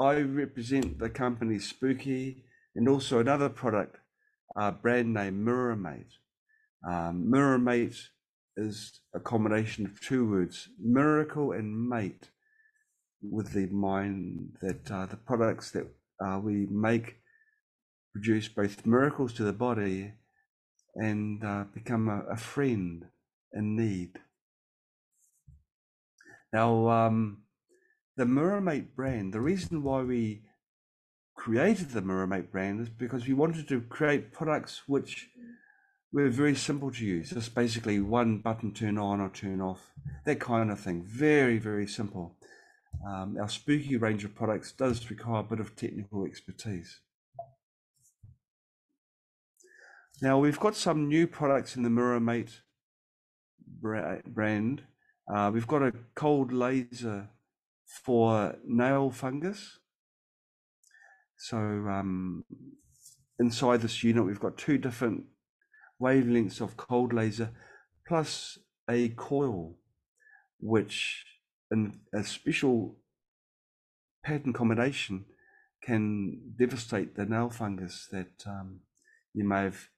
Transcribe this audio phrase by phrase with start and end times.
[0.00, 2.44] I represent the company Spooky
[2.74, 3.98] and also another product,
[4.56, 6.12] uh, brand name MiraMate.
[6.88, 7.30] Um,
[8.56, 12.30] is a combination of two words, miracle and mate,
[13.22, 15.86] with the mind that uh, the products that
[16.24, 17.16] uh, we make
[18.12, 20.12] produce both miracles to the body
[20.96, 23.06] and uh, become a, a, friend
[23.54, 24.18] in need.
[26.52, 27.41] Now, um,
[28.16, 30.42] the MiraMate brand, the reason why we
[31.34, 35.28] created the MiraMate brand is because we wanted to create products which
[36.12, 37.30] were very simple to use.
[37.30, 39.92] Just basically one button turn on or turn off,
[40.26, 41.02] that kind of thing.
[41.02, 42.36] Very, very simple.
[43.06, 47.00] Um, our spooky range of products does require a bit of technical expertise.
[50.20, 52.60] Now we've got some new products in the MiraMate
[54.26, 54.82] brand.
[55.32, 57.30] Uh, we've got a cold laser
[58.04, 59.78] for nail fungus.
[61.36, 62.44] So um,
[63.38, 65.24] inside this unit, we've got two different
[66.00, 67.50] wavelengths of cold laser
[68.06, 69.76] plus a coil,
[70.58, 71.24] which
[71.70, 72.96] in a special
[74.24, 75.24] pattern combination
[75.84, 78.80] can devastate the nail fungus that um,
[79.34, 79.88] you may have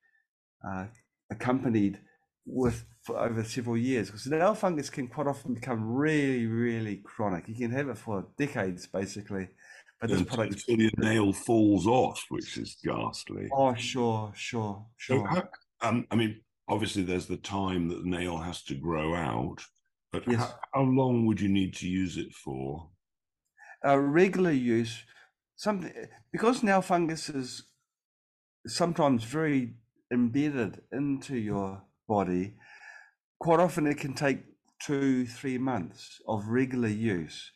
[0.67, 0.87] uh,
[1.31, 1.99] accompanied
[2.47, 6.97] with for over several years because the nail fungus can quite often become really, really
[7.05, 7.49] chronic.
[7.49, 9.49] You can have it for decades, basically.
[10.01, 13.49] But this product until your nail falls off, which is ghastly.
[13.53, 15.29] Oh, sure, sure, sure.
[15.33, 15.43] So,
[15.89, 19.59] um, I mean, obviously, there's the time that the nail has to grow out,
[20.13, 20.41] but yes.
[20.41, 22.91] how, how, long would you need to use it for?
[23.87, 25.05] Uh, regular use,
[25.57, 25.93] something
[26.33, 27.65] because nail fungus is
[28.67, 29.75] sometimes very
[30.13, 32.55] embedded into your body,
[33.41, 34.41] quite often it can take
[34.81, 37.53] two, three months of regular use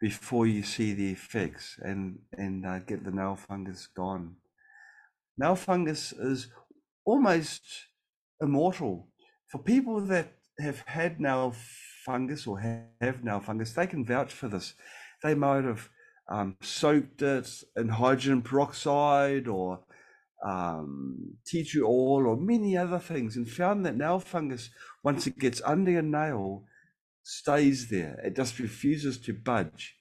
[0.00, 4.36] before you see the effects and, and uh, get the nail fungus gone.
[5.38, 6.48] Nail fungus is
[7.04, 7.62] almost
[8.40, 9.08] immortal.
[9.48, 11.54] For people that have had nail
[12.04, 12.60] fungus or
[13.00, 14.74] have nail fungus, they can vouch for this.
[15.22, 15.88] They might have
[16.28, 19.80] um, soaked it in hydrogen peroxide or
[20.44, 24.70] um, tea tree oil or many other things and found that nail fungus,
[25.02, 26.64] once it gets under your nail,
[27.22, 28.20] stays there.
[28.24, 29.96] It just refuses to budge.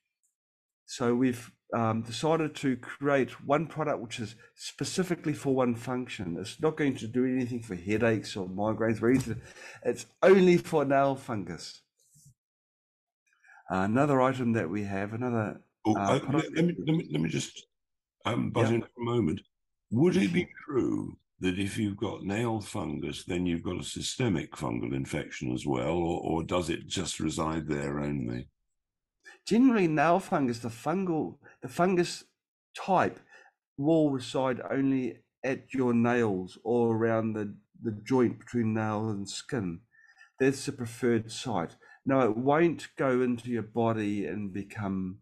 [0.85, 6.37] So we've um, decided to create one product which is specifically for one function.
[6.39, 9.41] It's not going to do anything for headaches or migraines or anything.
[9.83, 11.81] It's only for nail fungus.
[13.71, 15.61] Uh, another item that we have, another.
[15.87, 17.65] Oh, uh, uh, let, me, let, me, let me just
[18.25, 18.75] um, buzz yeah.
[18.75, 19.41] in for a moment.
[19.91, 24.53] Would it be true that if you've got nail fungus, then you've got a systemic
[24.53, 28.49] fungal infection as well, or, or does it just reside there only?
[29.45, 32.23] Generally, nail fungus, the fungal, the fungus
[32.75, 33.19] type
[33.77, 39.81] will reside only at your nails or around the, the joint between nail and skin.
[40.39, 41.75] That's the preferred site.
[42.05, 45.19] Now it won't go into your body and become,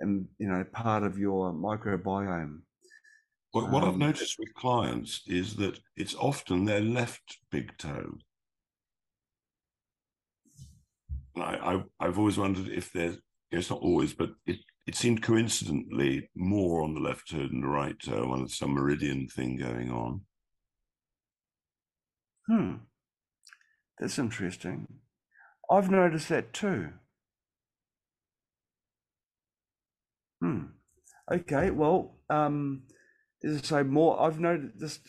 [0.00, 2.60] and um, you know, part of your microbiome.
[3.56, 8.18] What, what um, I've noticed with clients is that it's often their left big toe.
[11.38, 13.16] I, I, have always wondered if there's,
[13.50, 17.66] it's not always, but it, it seemed coincidentally more on the left toe than the
[17.66, 20.20] right toe, and some meridian thing going on.
[22.46, 22.74] Hmm.
[23.98, 24.86] That's interesting.
[25.70, 26.90] I've noticed that too.
[30.42, 30.64] Hmm.
[31.32, 32.82] Okay, well, um,
[33.42, 35.00] say, more I've noticed just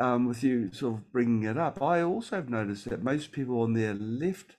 [0.00, 1.82] um, with you sort of bringing it up.
[1.82, 4.56] I also have noticed that most people on their left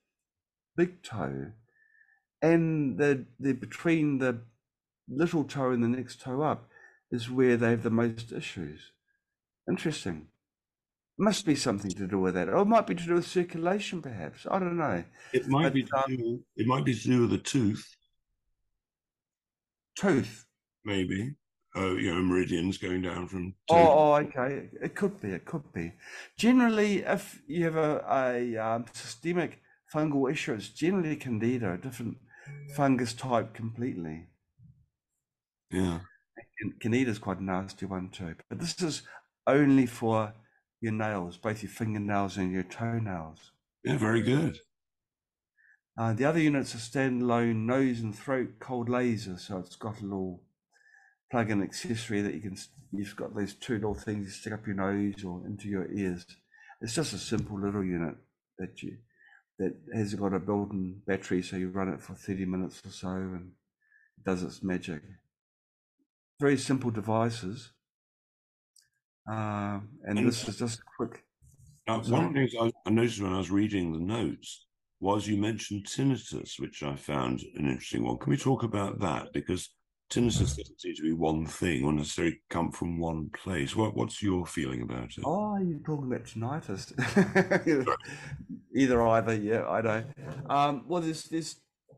[0.76, 1.52] big toe
[2.42, 4.42] and the the between the
[5.10, 6.70] little toe and the next toe up
[7.12, 8.92] is where they have the most issues.
[9.70, 10.28] Interesting.
[11.20, 14.04] Must be something to do with that, or it might be to do with circulation,
[14.04, 14.46] perhaps.
[14.52, 15.04] I don't know.
[15.34, 15.88] It might but, be.
[15.96, 17.96] Um, do, it might be to do with the tooth.
[19.96, 20.46] Tooth.
[20.86, 21.36] Maybe
[21.78, 23.54] uh, you know, meridians going down from.
[23.70, 24.70] Oh, oh, okay.
[24.82, 25.30] It could be.
[25.30, 25.94] It could be.
[26.38, 29.62] Generally, if you have a, a um, systemic
[29.94, 32.18] fungal issue, it's generally candida, a different
[32.76, 34.28] fungus type completely.
[35.72, 36.00] Yeah.
[36.80, 38.36] Candida is quite a nasty one too.
[38.50, 39.04] But this is
[39.46, 40.34] only for
[40.82, 43.52] your nails, both your fingernails and your toenails.
[43.84, 44.60] Yeah, very good.
[45.98, 50.04] Uh, the other unit's a standalone nose and throat cold laser, so it's got a
[50.04, 50.44] little
[51.32, 52.58] plug-in accessory that you can
[52.94, 56.26] you've got these two little things you stick up your nose or into your ears
[56.82, 58.16] it's just a simple little unit
[58.58, 58.98] that you
[59.60, 63.10] that has got a built-in battery so you run it for 30 minutes or so
[63.10, 63.52] and
[64.18, 65.02] it does its magic.
[66.40, 67.72] Very simple devices.
[69.30, 71.24] Uh, and, and, this is just quick.
[71.88, 74.68] Now, one of the things I, I noticed when I was reading the notes
[75.00, 78.18] was you mentioned tinnitus, which I found an interesting one.
[78.18, 79.34] Can we talk about that?
[79.34, 79.70] Because
[80.10, 83.76] tinnitus doesn't seem to be one thing or necessarily come from one place.
[83.76, 85.24] What, what's your feeling about it?
[85.26, 86.94] Oh, you're talking about tinnitus.
[88.76, 90.04] either, either, yeah, I know.
[90.50, 91.58] Um, well, there's, there's,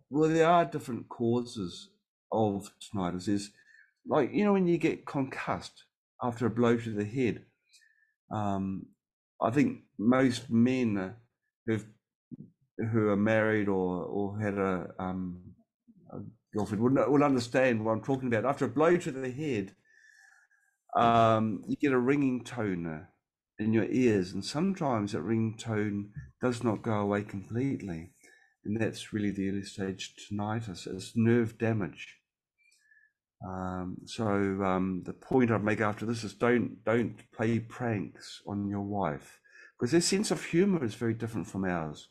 [0.09, 1.89] well, there are different causes
[2.31, 3.27] of tinnitus.
[3.27, 3.51] Is
[4.07, 5.85] like you know when you get concussed
[6.21, 7.43] after a blow to the head.
[8.31, 8.87] Um,
[9.41, 11.15] I think most men
[11.65, 11.85] who've
[12.91, 15.41] who are married or or had a, um,
[16.53, 18.45] a girlfriend will, will understand what I'm talking about.
[18.45, 19.75] After a blow to the head,
[20.95, 23.07] um, you get a ringing tone
[23.59, 26.11] in your ears, and sometimes that ringing tone
[26.41, 28.13] does not go away completely,
[28.65, 30.87] and that's really the early stage tinnitus.
[30.87, 32.19] It's nerve damage.
[33.47, 38.67] Um, so um, the point I'd make after this is don't don't play pranks on
[38.67, 39.39] your wife
[39.77, 42.09] because their sense of humor is very different from ours.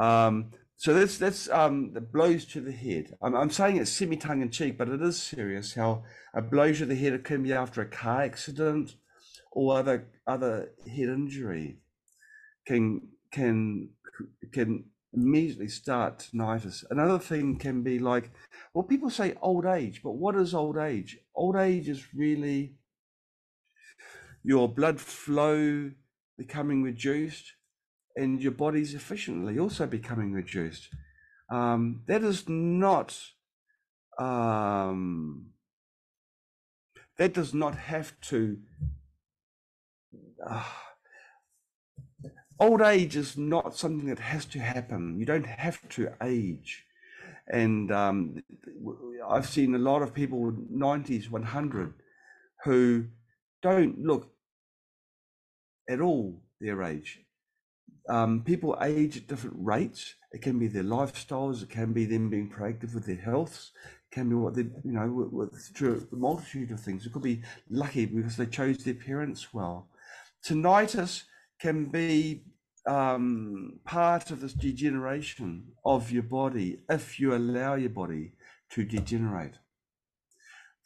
[0.00, 3.14] Um, so that's that's um, the blows to the head.
[3.20, 5.74] I'm, I'm saying it's semi tongue in cheek, but it is serious.
[5.74, 8.94] How a blow to the head can be after a car accident
[9.52, 11.80] or other other head injury
[12.66, 13.90] can can
[14.54, 16.82] can immediately start tinnitus.
[16.90, 18.30] Another thing can be like,
[18.72, 21.18] well, people say old age, but what is old age?
[21.34, 22.76] Old age is really
[24.42, 25.90] your blood flow
[26.38, 27.52] becoming reduced
[28.16, 30.88] and your body's efficiently also becoming reduced.
[31.50, 33.18] Um, that is not,
[34.18, 35.46] um,
[37.18, 38.58] that does not have to.
[40.46, 40.64] Uh,
[42.58, 45.18] old age is not something that has to happen.
[45.18, 46.84] You don't have to age.
[47.48, 48.42] And um,
[49.28, 51.94] I've seen a lot of people, 90s, 100,
[52.64, 53.06] who
[53.60, 54.30] don't look
[55.88, 57.20] at all their age.
[58.08, 60.14] Um, people age at different rates.
[60.32, 61.62] It can be their lifestyles.
[61.62, 63.72] It can be them being proactive with their healths.
[64.10, 67.06] It can be what they, you know, with, with a multitude of things.
[67.06, 69.88] It could be lucky because they chose their parents well.
[70.44, 71.24] Tinnitus
[71.60, 72.42] can be
[72.86, 78.32] um, part of this degeneration of your body if you allow your body
[78.70, 79.58] to degenerate.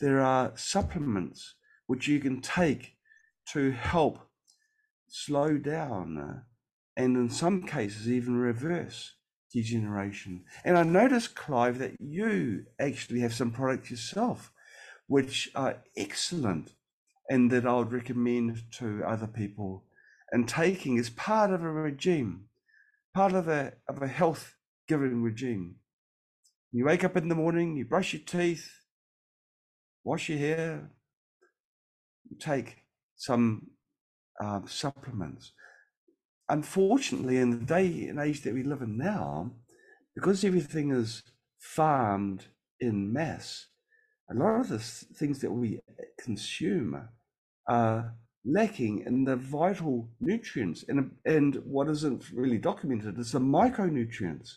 [0.00, 1.54] There are supplements
[1.86, 2.96] which you can take
[3.52, 4.18] to help
[5.08, 6.42] slow down
[6.96, 9.14] and in some cases even reverse
[9.52, 10.44] degeneration.
[10.64, 14.52] And I noticed, Clive, that you actually have some products yourself
[15.06, 16.72] which are excellent
[17.28, 19.84] and that I would recommend to other people
[20.34, 22.46] and taking is part of a regime,
[23.14, 24.56] part of a, of a health
[24.88, 25.76] giving regime.
[26.72, 28.68] You wake up in the morning, you brush your teeth,
[30.02, 30.90] wash your hair,
[32.28, 32.78] you take
[33.14, 33.68] some
[34.42, 35.52] uh, supplements.
[36.48, 39.52] Unfortunately, in the day and age that we live in now,
[40.14, 41.22] because everything is
[41.58, 42.46] farmed
[42.80, 43.66] in mass,
[44.30, 45.80] a lot of the things that we
[46.18, 47.08] consume
[47.68, 48.14] are
[48.44, 54.56] lacking in the vital nutrients and, and what isn't really documented is the micronutrients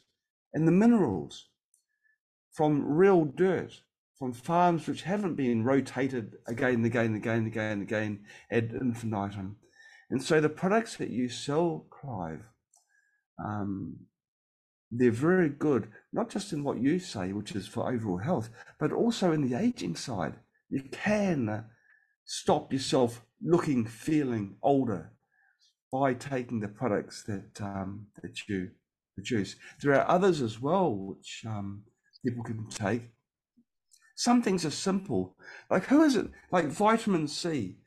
[0.54, 1.48] and the minerals
[2.52, 3.82] from real dirt
[4.20, 8.20] from farms which haven't been rotated again and again and again and again and again
[8.52, 9.56] ad infinitum
[10.10, 12.44] and so the products that you sell clive
[13.44, 13.98] um,
[14.92, 18.50] they're very good not just in what you say which is for overall health
[18.80, 20.36] but also in the aging side
[20.70, 21.66] you can
[22.26, 25.12] stop yourself looking, feeling older
[25.92, 28.72] by taking the products that um, that you
[29.16, 29.56] produce.
[29.82, 31.84] There are others as well which um,
[32.24, 33.04] people can take.
[34.16, 35.38] Some things are simple,
[35.70, 36.28] like who is it?
[36.52, 37.78] Like vitamin C.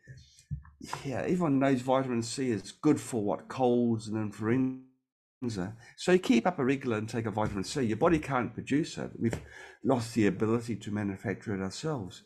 [0.80, 5.76] Yeah, everyone knows vitamin C is good for what colds and influenza.
[5.96, 7.82] So you keep up a regular and take a vitamin C.
[7.82, 9.10] Your body can't produce it.
[9.18, 9.38] We've
[9.84, 12.22] lost the ability to manufacture it ourselves.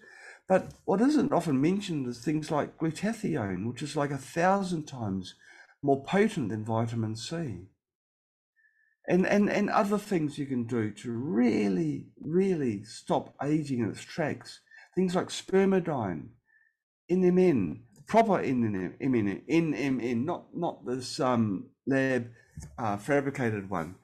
[0.47, 5.35] But what isn't often mentioned is things like glutathione, which is like a thousand times
[5.83, 7.67] more potent than vitamin C.
[9.09, 14.03] And, and, and other things you can do to really, really stop aging in its
[14.03, 14.61] tracks.
[14.95, 16.29] Things like spermidine,
[17.11, 22.29] NMN, proper in in in NMN, not, not this um, lab
[22.79, 23.97] uh, fabricated one.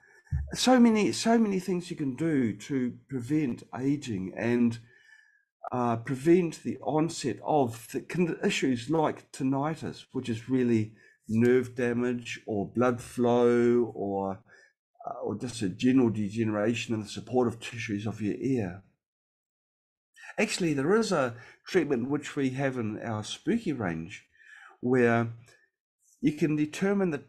[0.54, 4.78] So many, so many things you can do to prevent aging and
[5.72, 10.92] uh, prevent the onset of the issues like tinnitus, which is really
[11.28, 14.40] nerve damage or blood flow or
[15.06, 18.82] uh, or just a general degeneration in the supportive tissues of your ear.
[20.40, 21.34] Actually, there is a
[21.66, 24.24] treatment which we have in our spooky range
[24.80, 25.28] where
[26.22, 27.24] you can determine that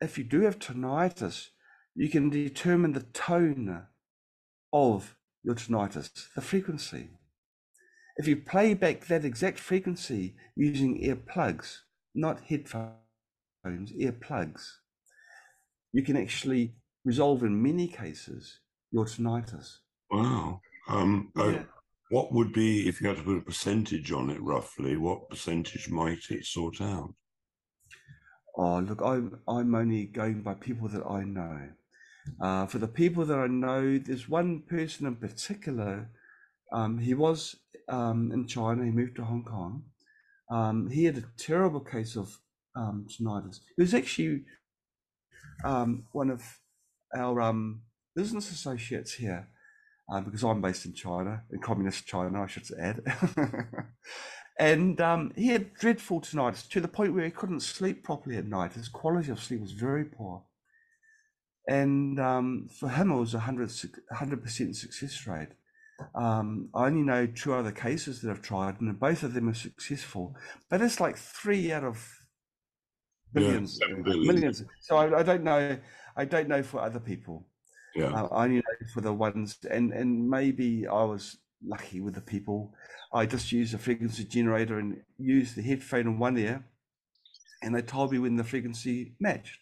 [0.00, 1.48] if you do have tinnitus,
[1.96, 3.86] you can determine the tone
[4.72, 7.08] of your tinnitus, the frequency.
[8.16, 11.78] If you play back that exact frequency using earplugs,
[12.14, 12.94] not headphones,
[13.64, 14.62] earplugs,
[15.92, 18.60] you can actually resolve in many cases
[18.92, 19.78] your tinnitus.
[20.12, 20.60] Wow.
[20.88, 21.64] Um, Yeah.
[22.12, 25.88] What would be, if you had to put a percentage on it roughly, what percentage
[25.88, 27.14] might it sort out?
[28.54, 31.70] Oh, look, I'm I'm only going by people that I know.
[32.38, 36.10] Uh, for the people that I know, there's one person in particular.
[36.70, 37.56] Um, he was
[37.88, 38.84] um, in China.
[38.84, 39.84] He moved to Hong Kong.
[40.50, 42.38] Um, he had a terrible case of
[42.76, 43.60] um, tinnitus.
[43.74, 44.44] He was actually
[45.64, 46.42] um, one of
[47.16, 47.80] our um,
[48.14, 49.48] business associates here,
[50.12, 53.02] uh, because I'm based in China, in communist China, I should add.
[54.58, 58.46] and um, he had dreadful tinnitus to the point where he couldn't sleep properly at
[58.46, 58.74] night.
[58.74, 60.44] His quality of sleep was very poor.
[61.68, 65.50] And um, for him, it was a 100, 100% success rate.
[66.14, 69.54] Um, I only know two other cases that I've tried, and both of them are
[69.54, 70.36] successful.
[70.70, 72.04] But it's like three out of
[73.34, 74.22] Yeah, billions, seven uh, billion.
[74.22, 74.64] millions.
[74.80, 75.78] So I, I don't know.
[76.16, 77.46] I don't know for other people.
[77.94, 78.06] Yeah.
[78.06, 82.20] Uh, I only know for the ones, and and maybe I was lucky with the
[82.20, 82.74] people.
[83.12, 86.64] I just used a frequency generator and used the headphone in one ear,
[87.62, 89.58] and they told me when the frequency matched.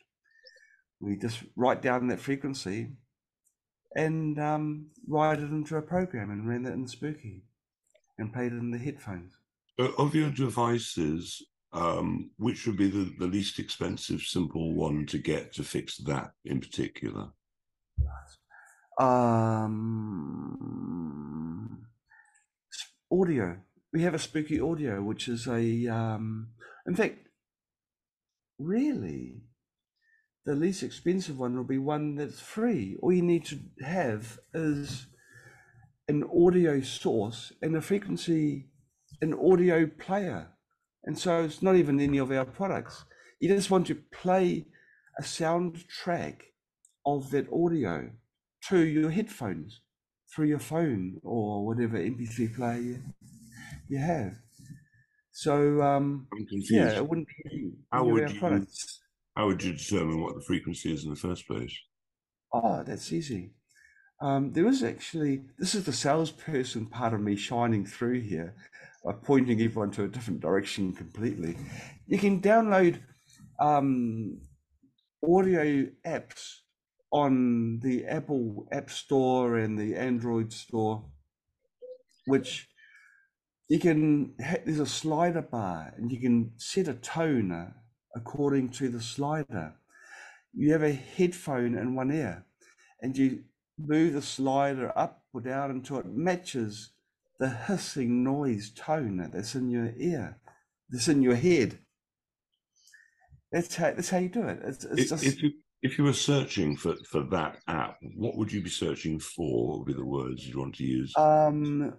[1.01, 2.89] We just write down that frequency,
[3.97, 7.43] and um, write it into a program and ran that in Spooky,
[8.19, 9.33] and played it in the headphones.
[9.79, 15.55] Of your devices, um, which would be the, the least expensive, simple one to get
[15.55, 17.31] to fix that in particular?
[18.99, 20.01] Um,
[23.11, 23.59] audio.
[23.93, 26.51] We have a spooky audio, which is a, um,
[26.87, 27.19] in fact,
[28.59, 29.43] really,
[30.47, 32.97] the least expensive one will be one that's free.
[33.03, 35.07] All you need to have is
[36.09, 38.71] an audio source and a frequency,
[39.21, 40.49] an audio player.
[41.05, 43.05] And so it's not even any of our products.
[43.41, 44.67] You just want to play
[45.19, 46.43] a soundtrack
[47.17, 48.11] of that audio
[48.69, 49.81] to your headphones
[50.35, 53.03] through your phone or whatever MP3 player you,
[53.89, 54.35] you have.
[55.33, 56.27] So um,
[56.69, 59.01] yeah, it wouldn't be How would you- products.
[59.37, 61.73] How would you determine what the frequency is in the first place?
[62.53, 63.53] Oh, that's easy.
[64.21, 68.55] Um, there is actually, this is the salesperson part of me shining through here,
[69.05, 71.57] by pointing everyone to a different direction completely.
[72.07, 73.01] You can download
[73.61, 74.41] um,
[75.27, 76.57] audio apps
[77.13, 81.05] on the Apple App Store and the Android Store,
[82.27, 82.69] which
[83.69, 87.75] you can, there's a slider bar and you can set a tone
[88.15, 89.75] according to the slider.
[90.53, 92.45] You have a headphone in one ear
[93.01, 93.45] and you
[93.79, 96.91] move the slider up or down until it matches
[97.39, 100.39] the hissing noise tone that's in your ear,
[100.91, 101.79] that's in your head.
[103.51, 104.61] That's how that's how you do it.
[104.65, 108.53] It's, it's If, just you if you were searching for, for that app, what would
[108.53, 109.69] you be searching for?
[109.69, 111.13] What would be the words you'd want to use?
[111.17, 111.95] um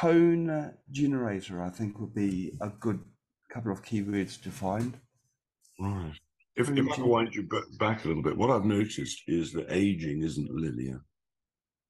[0.00, 1.62] tone generator.
[1.62, 3.00] I think would be a good
[3.50, 4.98] couple of keywords to find.
[5.78, 6.14] Right.
[6.56, 9.66] If, if I wind you ba- back a little bit, what I've noticed is that
[9.70, 11.00] aging isn't linear.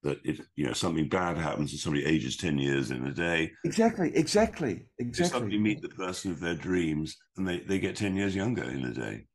[0.03, 3.53] That if you know something bad happens and somebody ages ten years in a day,
[3.65, 7.95] Exactly, exactly, if somebody exactly, meet the person of their dreams and they, they get
[7.95, 9.27] ten years younger in a day.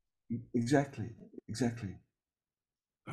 [0.53, 1.09] exactly,
[1.47, 1.95] exactly.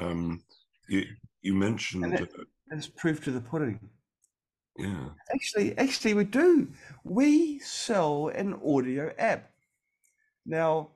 [0.00, 0.43] Um,
[0.88, 1.05] you
[1.43, 2.26] you mentioned And uh,
[2.69, 3.79] That's proof to the pudding.
[4.79, 5.09] yeah.
[5.33, 6.69] Actually, actually, we do.
[7.05, 9.50] We sell an audio app.
[10.47, 10.91] Now,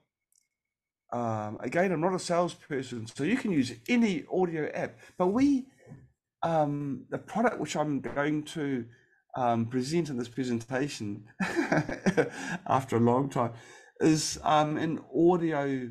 [1.12, 4.99] um, again, I'm not a salesperson, so you can use any audio app.
[5.16, 5.66] But we,
[6.42, 8.85] um, the product which I'm going to
[9.37, 11.25] um, present in this presentation
[12.66, 13.52] after a long time
[14.00, 15.90] is um, an audio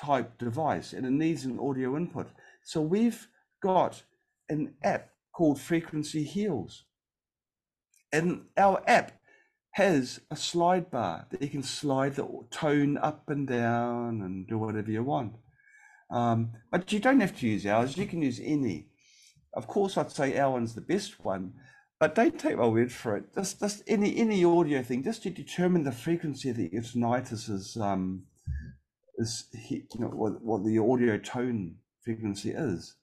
[0.00, 2.28] type device, and it needs an audio input.
[2.62, 3.28] So we've
[3.62, 4.02] got
[4.48, 6.84] an app called Frequency Heals.
[8.12, 9.12] And our app
[9.72, 14.56] has a slide bar that you can slide the tone up and down and do
[14.56, 15.34] whatever you want.
[16.10, 18.86] Um, but you don't have to use ours, you can use any.
[19.52, 21.54] Of course, I'd say our one's the best one,
[21.98, 23.34] but don't take my word for it.
[23.34, 27.76] Just, just any any audio thing, just to determine the frequency that your tinnitus is,
[27.76, 28.24] um,
[29.18, 32.94] is he- you know what, what the audio tone frequency is,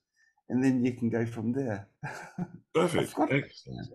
[0.50, 1.88] and then you can go from there.
[2.74, 3.13] Perfect.
[3.20, 3.89] Excellent.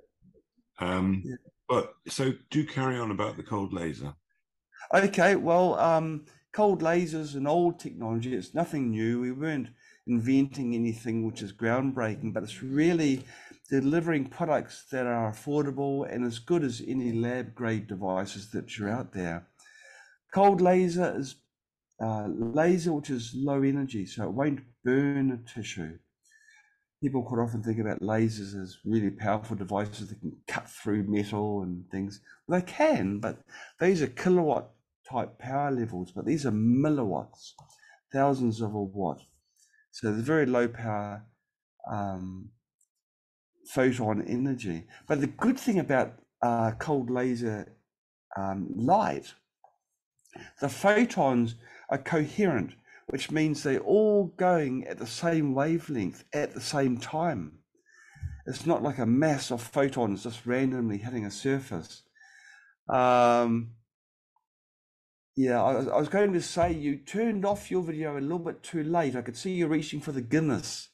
[0.78, 1.36] Um, yeah.
[1.68, 4.14] But so do carry on about the cold laser.
[4.94, 8.34] Okay, well, um, cold lasers an old technology.
[8.34, 9.20] It's nothing new.
[9.20, 9.68] We weren't
[10.06, 13.24] inventing anything which is groundbreaking, but it's really
[13.68, 18.88] delivering products that are affordable and as good as any lab grade devices that are
[18.88, 19.48] out there.
[20.32, 21.34] Cold laser is
[22.00, 25.98] uh, laser which is low energy, so it won't burn tissue.
[27.02, 31.62] People quite often think about lasers as really powerful devices that can cut through metal
[31.62, 32.20] and things.
[32.46, 33.38] Well, they can, but
[33.80, 34.70] these are kilowatt
[35.08, 37.52] type power levels, but these are milliwatts,
[38.12, 39.22] thousands of a watt.
[39.90, 41.24] So there's very low power
[41.90, 42.50] um,
[43.66, 44.86] photon energy.
[45.06, 47.72] But the good thing about uh, cold laser
[48.36, 49.32] um, light,
[50.60, 51.54] the photons
[51.88, 52.74] are coherent,
[53.06, 57.58] which means they're all going at the same wavelength at the same time.
[58.46, 62.02] It's not like a mass of photons just randomly hitting a surface.
[62.88, 63.72] Um,
[65.36, 68.62] yeah, I, I was going to say you turned off your video a little bit
[68.62, 69.16] too late.
[69.16, 70.88] I could see you reaching for the Guinness.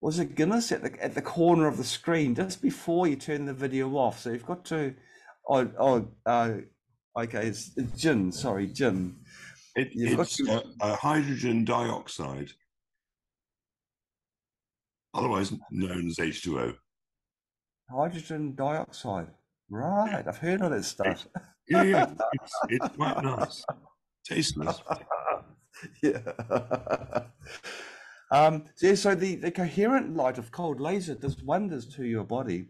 [0.00, 3.46] Was it Guinness at the at the corner of the screen just before you turn
[3.46, 4.20] the video off?
[4.20, 4.94] So you've got to.
[5.48, 6.54] Oh, oh uh,
[7.18, 8.32] okay, it's, it's gin.
[8.32, 9.16] Sorry, gin.
[9.74, 12.50] It, it's a, a hydrogen dioxide,
[15.14, 16.74] otherwise known as H2O.
[17.90, 19.28] Hydrogen dioxide.
[19.70, 21.26] Right, I've heard of this stuff.
[21.68, 23.64] yeah, yeah, it's, it's quite nice,
[24.26, 24.82] tasteless.
[26.02, 26.20] yeah.
[28.30, 32.24] um, so, yeah, so the, the coherent light of cold laser does wonders to your
[32.24, 32.68] body.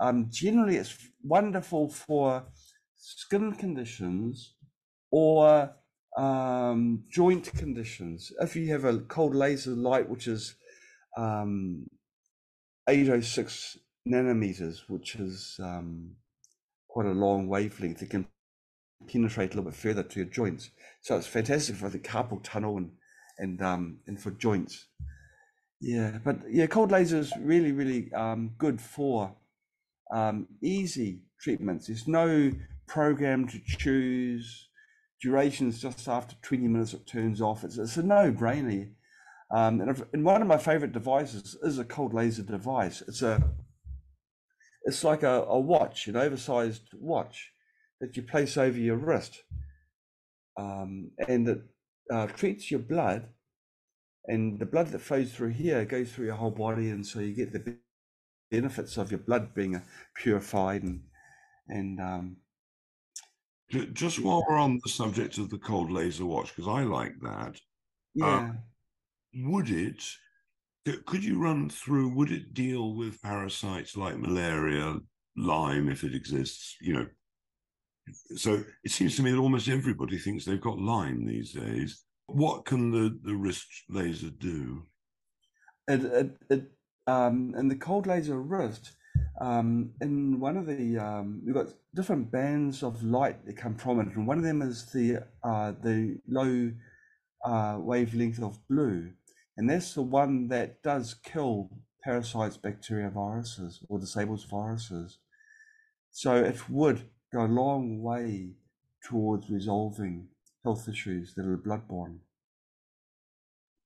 [0.00, 2.44] Um, generally, it's wonderful for
[2.96, 4.54] skin conditions
[5.10, 5.72] or
[6.16, 8.32] um, joint conditions.
[8.40, 10.54] If you have a cold laser light, which is
[11.16, 11.86] um,
[12.88, 13.78] 806
[14.08, 16.16] nanometers, which is um,
[16.92, 18.02] quite a long wavelength.
[18.02, 18.26] It can
[19.08, 20.70] penetrate a little bit further to your joints.
[21.00, 22.92] So it's fantastic for the carpal tunnel and
[23.38, 24.86] and um and for joints.
[25.80, 29.34] Yeah, but yeah, cold laser is really really um, good for
[30.12, 31.86] um, easy treatments.
[31.86, 32.52] There's no
[32.86, 34.68] program to choose.
[35.22, 37.64] Durations just after 20 minutes it turns off.
[37.64, 38.90] It's, it's a no-brainer.
[39.52, 43.02] Um, and, and one of my favorite devices is a cold laser device.
[43.06, 43.42] It's a
[44.84, 47.52] it's like a, a watch, an oversized watch
[48.00, 49.42] that you place over your wrist.
[50.58, 51.62] Um, and it
[52.12, 53.28] uh, treats your blood,
[54.26, 57.32] and the blood that flows through here goes through your whole body, and so you
[57.32, 57.78] get the
[58.50, 59.80] benefits of your blood being
[60.14, 61.04] purified and
[61.68, 62.36] and um,
[63.92, 67.56] just while we're on the subject of the cold laser watch, because I like that.
[68.20, 68.26] Uh, yeah.
[68.26, 68.52] Uh,
[69.34, 70.02] would it
[71.06, 72.14] could you run through?
[72.14, 74.96] Would it deal with parasites like malaria,
[75.36, 76.76] Lyme, if it exists?
[76.80, 77.06] You know,
[78.36, 82.02] so it seems to me that almost everybody thinks they've got Lyme these days.
[82.26, 84.82] What can the the wrist laser do?
[85.88, 86.64] It, it, it
[87.06, 88.92] um, in the cold laser wrist,
[89.40, 94.00] um, in one of the um, we've got different bands of light that come from
[94.00, 96.72] it, and one of them is the uh, the low
[97.44, 99.10] uh, wavelength of blue
[99.56, 101.70] and that's the one that does kill
[102.02, 105.18] parasites, bacteria, viruses, or disables viruses.
[106.10, 108.54] So it would go a long way
[109.04, 110.28] towards resolving
[110.64, 112.18] health issues that are bloodborne.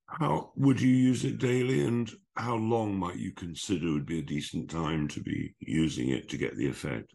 [0.08, 4.22] How would you use it daily, and how long might you consider would be a
[4.22, 7.12] decent time to be using it to get the effect?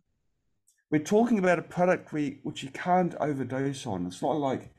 [0.91, 4.05] We're talking about a product we, which you can't overdose on.
[4.05, 4.73] It's not like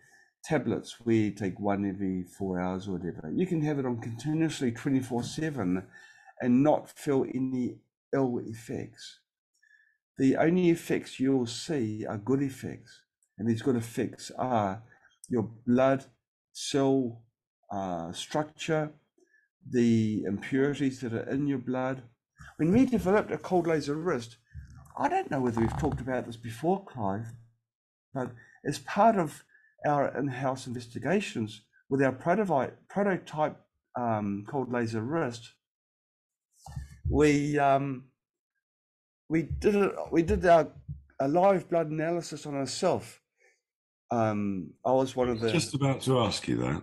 [0.44, 3.30] tablets where you take one every four hours or whatever.
[3.34, 5.82] You can have it on continuously 24 7
[6.42, 7.76] and not feel any
[8.14, 9.20] ill effects.
[10.18, 13.02] The only effects you'll see are good effects.
[13.38, 14.82] And these good effects are
[15.28, 16.04] your blood
[16.52, 17.22] cell
[17.72, 18.90] uh, structure,
[19.70, 22.02] the impurities that are in your blood.
[22.58, 24.36] When we developed a cold laser wrist,
[24.96, 27.26] I don't know whether we've talked about this before, Clive,
[28.12, 28.30] but
[28.64, 29.42] as part of
[29.86, 33.56] our in-house investigations with our prototype, prototype
[33.98, 35.50] um, cold laser wrist,
[37.08, 38.04] we um,
[39.28, 39.92] we did it.
[40.10, 40.68] We did our
[41.20, 43.18] a live blood analysis on ourselves.
[44.10, 45.50] Um, I was one of the.
[45.50, 46.82] Just about to ask you that.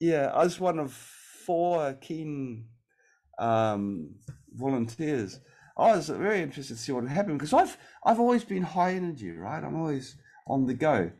[0.00, 2.66] Yeah, I was one of four keen
[3.38, 4.16] um,
[4.52, 5.40] volunteers.
[5.78, 9.30] I was very interested to see what happened because I've I've always been high energy,
[9.30, 9.62] right?
[9.62, 11.10] I'm always on the go.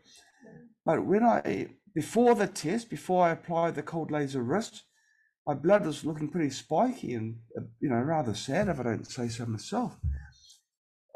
[0.85, 4.85] But when I, before the test, before I applied the cold laser wrist,
[5.47, 9.05] my blood was looking pretty spiky and, uh, you know, rather sad if I don't
[9.07, 9.97] say so myself.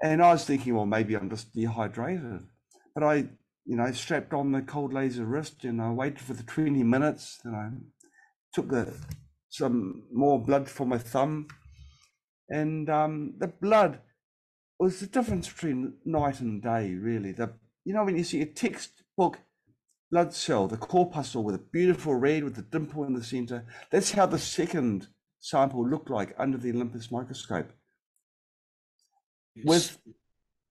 [0.03, 2.41] And I was thinking, well, maybe I'm just dehydrated.
[2.95, 3.29] But I,
[3.71, 7.39] you know, strapped on the cold laser wrist and I waited for the 20 minutes.
[7.45, 7.71] Then I
[8.53, 8.93] took the,
[9.49, 11.47] some more blood from my thumb.
[12.49, 14.01] And um, the blood
[14.81, 17.31] was the difference between night and day, really.
[17.31, 17.53] The,
[17.85, 19.39] you know, when you see a textbook
[20.11, 24.11] blood cell, the corpuscle with a beautiful red with a dimple in the center, that's
[24.11, 25.07] how the second
[25.39, 27.71] sample looked like under the Olympus microscope.
[29.65, 29.97] With,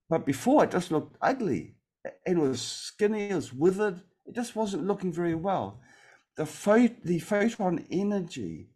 [0.09, 1.75] but before it just looked ugly.
[2.25, 4.01] It was skinny, it was withered.
[4.25, 5.81] It just wasn't looking very well.
[6.37, 6.45] The,
[7.03, 8.69] the photon energy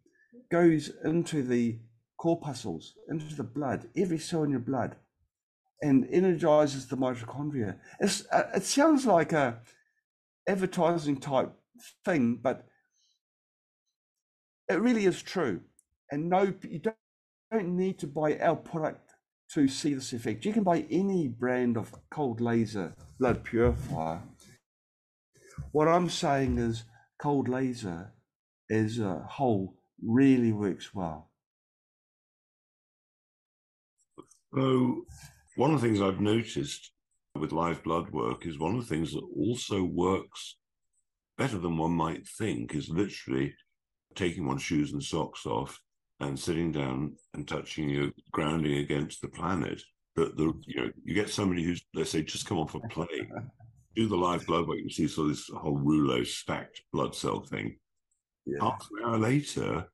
[0.50, 1.78] goes into the
[2.18, 4.96] corpuscles, into the blood, every cell in your blood,
[5.80, 7.76] and energizes the mitochondria.
[8.00, 9.60] It's, uh, it sounds like a
[10.48, 11.52] advertising type
[12.04, 12.66] thing, but
[14.68, 15.60] it really is true.
[16.10, 16.96] And no, you don't,
[17.50, 19.03] don't need to buy our product
[19.54, 20.44] to see this effect.
[20.44, 24.20] You can buy any brand of cold laser blood purifier.
[25.70, 26.84] What I'm saying is
[27.18, 28.12] cold laser
[28.68, 31.30] as a whole really works well.
[34.52, 35.04] So
[35.54, 36.90] one of the things I've noticed
[37.36, 40.56] with live blood work is one of the things that also works
[41.38, 43.54] better than one might think is literally
[44.16, 45.80] taking one's shoes and socks off
[46.20, 49.82] and sitting down and touching you, grounding against the planet.
[50.16, 53.30] That the you know you get somebody who's let's say just come off a plane,
[53.96, 57.76] do the live blood work, you see so this whole rouleau stacked blood cell thing.
[58.46, 58.58] Yeah.
[58.60, 59.86] Half an hour later,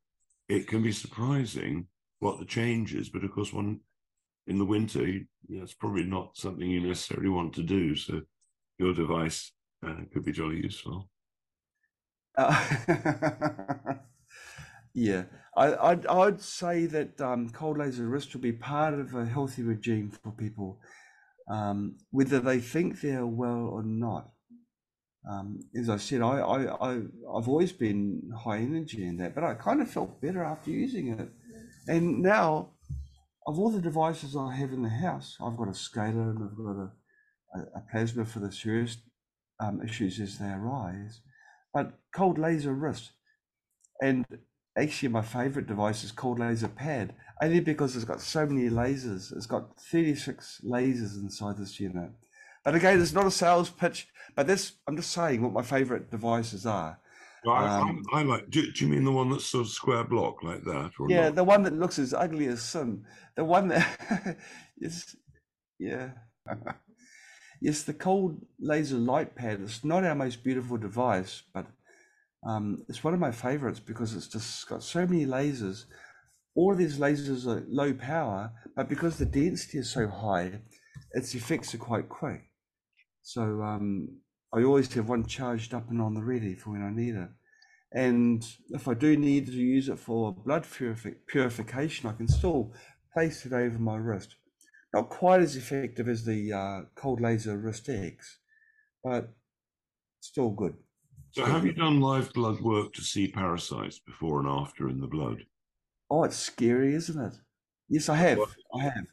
[0.48, 1.86] it can be surprising
[2.18, 3.80] what the change is, but of course one
[4.46, 7.94] in the winter, you know, it's probably not something you necessarily want to do.
[7.94, 8.20] So
[8.78, 9.52] your device
[9.86, 11.08] uh, could be jolly useful.
[12.36, 12.66] Uh,
[14.94, 15.24] yeah,
[15.60, 19.62] I, I'd, I'd say that um, cold laser wrist will be part of a healthy
[19.62, 20.80] regime for people,
[21.50, 24.30] um, whether they think they're well or not.
[25.30, 26.92] Um, as I said, I, I, I,
[27.34, 31.08] I've always been high energy in that, but I kind of felt better after using
[31.08, 31.28] it.
[31.86, 32.70] And now
[33.46, 36.56] of all the devices I have in the house, I've got a scalar and I've
[36.56, 36.90] got a,
[37.54, 38.96] a, a plasma for the serious
[39.60, 41.20] um, issues as they arise,
[41.74, 43.10] but cold laser wrist.
[44.00, 44.24] And
[44.76, 49.34] actually, my favorite device is called laser pad, only because it's got so many lasers.
[49.36, 52.10] It's got 36 lasers inside this unit.
[52.64, 56.10] But again, it's not a sales pitch, but this, I'm just saying what my favorite
[56.10, 56.98] devices are.
[57.44, 58.50] Well, um, I, I, like.
[58.50, 60.92] Do, do, you mean the one that's sort of square block like that?
[61.08, 61.36] yeah, not?
[61.36, 63.04] the one that looks as ugly as sin.
[63.34, 64.36] The one that
[64.78, 65.16] is,
[65.78, 66.10] yeah.
[67.62, 69.60] yes, the cold laser light pad.
[69.62, 71.66] It's not our most beautiful device, but
[72.46, 75.84] um, it's one of my favorites because it's just got so many lasers.
[76.54, 80.60] All of these lasers are low power, but because the density is so high,
[81.12, 82.50] its effects are quite quick.
[83.22, 84.20] So um,
[84.52, 87.28] I always have one charged up and on the ready for when I need it.
[87.92, 90.66] And if I do need to use it for blood
[91.26, 92.72] purification, I can still
[93.12, 94.36] place it over my wrist.
[94.94, 98.38] Not quite as effective as the uh, cold laser wrist X,
[99.04, 99.32] but
[100.20, 100.74] still good.
[101.32, 105.06] So, have you done live blood work to see parasites before and after in the
[105.06, 105.44] blood?
[106.10, 107.34] Oh, it's scary, isn't it?
[107.88, 108.40] Yes, I have.
[108.74, 109.06] I have.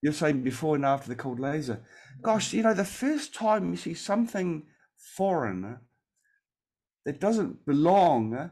[0.00, 1.82] You're saying before and after the cold laser.
[2.22, 4.64] Gosh, you know, the first time you see something
[4.96, 5.78] foreign
[7.04, 8.50] that doesn't belong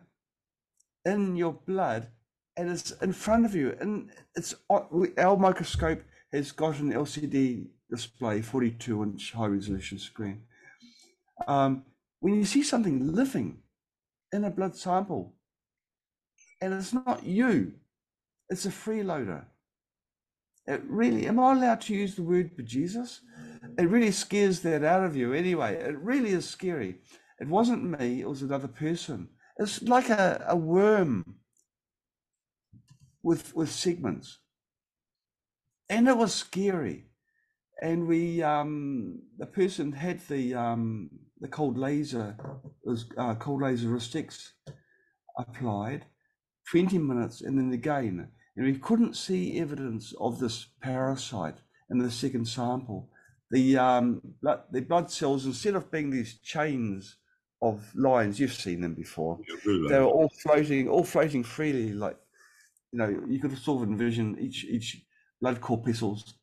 [1.04, 2.08] in your blood
[2.56, 6.02] and it's in front of you and it's our microscope
[6.32, 10.42] has got an lcd display 42 inch high resolution screen
[11.46, 11.84] um,
[12.20, 13.58] when you see something living
[14.32, 15.34] in a blood sample
[16.60, 17.72] and it's not you
[18.48, 19.44] it's a freeloader
[20.66, 23.20] it really am i allowed to use the word jesus
[23.78, 25.74] it really scares that out of you anyway.
[25.76, 26.96] It really is scary.
[27.40, 29.28] It wasn't me, it was another person.
[29.58, 31.36] It's like a, a worm
[33.22, 34.38] with with segments.
[35.88, 37.06] And it was scary.
[37.82, 41.10] And we um the person had the um
[41.40, 42.36] the cold laser
[42.84, 44.16] was uh, cold laser wrist
[45.38, 46.06] applied
[46.70, 51.58] 20 minutes and then again and we couldn't see evidence of this parasite
[51.90, 53.10] in the second sample
[53.50, 57.16] the um, blood, the blood cells instead of being these chains
[57.62, 59.38] of lines, you've seen them before.
[59.64, 61.92] they were all floating, all floating freely.
[61.92, 62.16] Like
[62.92, 65.05] you know, you could sort of envision each each
[65.40, 66.34] blood corpuscles.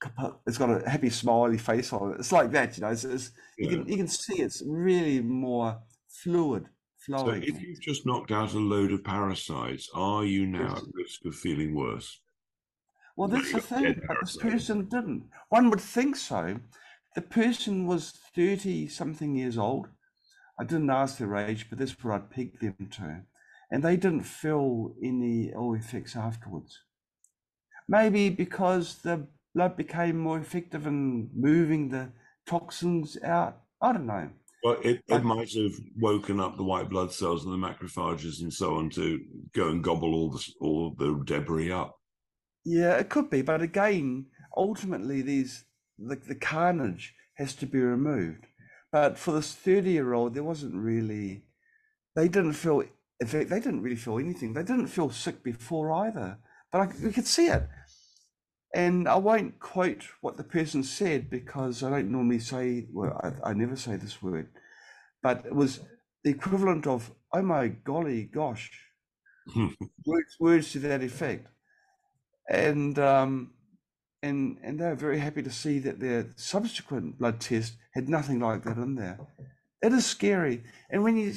[0.46, 2.20] It's got a happy smiley face on it.
[2.20, 2.90] It's like that, you know.
[2.90, 3.70] It's, it's yeah.
[3.70, 6.68] you can you can see it's really more fluid.
[6.98, 7.42] Flowing.
[7.42, 11.26] So if you've just knocked out a load of parasites, are you now at risk
[11.26, 12.22] of feeling worse?
[13.18, 14.02] Well, that's the thing.
[14.08, 15.26] But this person didn't.
[15.50, 16.60] One would think so.
[17.16, 19.90] The person was 30 something years old.
[20.58, 23.24] I didn't ask their age, but that's what I'd pegged them to.
[23.70, 26.80] And they didn't feel any ill effects afterwards.
[27.94, 32.12] Maybe because the blood became more effective in moving the
[32.48, 33.54] toxins out.
[33.82, 34.30] I don't know.
[34.64, 38.52] Well, it, it might have woken up the white blood cells and the macrophages and
[38.52, 39.20] so on to
[39.54, 42.00] go and gobble all the all the debris up.
[42.66, 44.28] Yeah, it could be, but again,
[44.58, 45.66] ultimately, these
[46.00, 48.48] the, the carnage has to be removed.
[48.92, 51.44] But for this thirty-year-old, there wasn't really.
[52.16, 52.84] They didn't feel.
[53.20, 54.54] In fact, they didn't really feel anything.
[54.54, 56.40] They didn't feel sick before either.
[56.72, 57.64] But I, we could see it.
[58.74, 63.52] And I won't quote what the person said because I don't normally say, well, I,
[63.52, 64.50] I never say this word,
[65.22, 65.82] but it was
[66.24, 68.72] the equivalent of, oh my golly gosh,
[69.56, 71.48] words, words to that effect.
[72.50, 73.52] And, um,
[74.24, 78.40] and, and they were very happy to see that their subsequent blood test had nothing
[78.40, 79.20] like that in there.
[79.84, 80.64] It is scary.
[80.90, 81.34] And when you,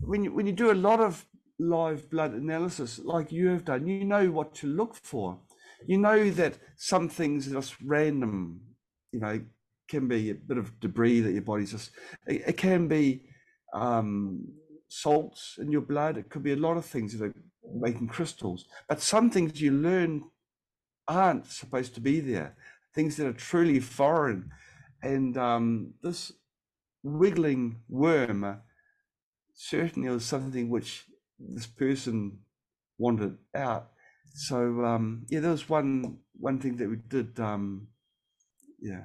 [0.00, 1.24] when you, when you do a lot of
[1.58, 5.38] live blood analysis like you have done, you know what to look for
[5.86, 8.60] you know that some things are just random,
[9.12, 9.40] you know,
[9.88, 11.90] can be a bit of debris that your body's just,
[12.26, 13.22] it, it can be
[13.72, 14.46] um,
[14.88, 16.16] salts in your blood.
[16.16, 17.34] It could be a lot of things that are
[17.74, 18.66] making crystals.
[18.88, 20.24] But some things you learn
[21.08, 22.56] aren't supposed to be there,
[22.94, 24.50] things that are truly foreign.
[25.02, 26.32] And um, this
[27.02, 28.60] wiggling worm
[29.54, 31.04] certainly was something which
[31.38, 32.38] this person
[32.98, 33.90] wanted out.
[34.36, 37.40] So um, yeah, there was one one thing that we did.
[37.40, 37.88] Um,
[38.78, 39.04] yeah,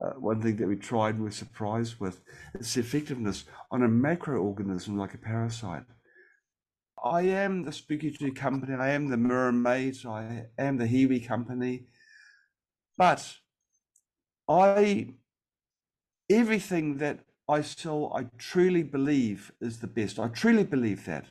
[0.00, 2.20] uh, one thing that we tried and were surprised with
[2.54, 5.82] its effectiveness on a macroorganism like a parasite.
[7.04, 8.74] I am the Spooky Tree company.
[8.74, 10.06] I am the MiraMate.
[10.06, 11.88] I am the Hiwi company.
[12.96, 13.34] But
[14.48, 15.08] I,
[16.30, 20.20] everything that I sell, I truly believe is the best.
[20.20, 21.26] I truly believe that,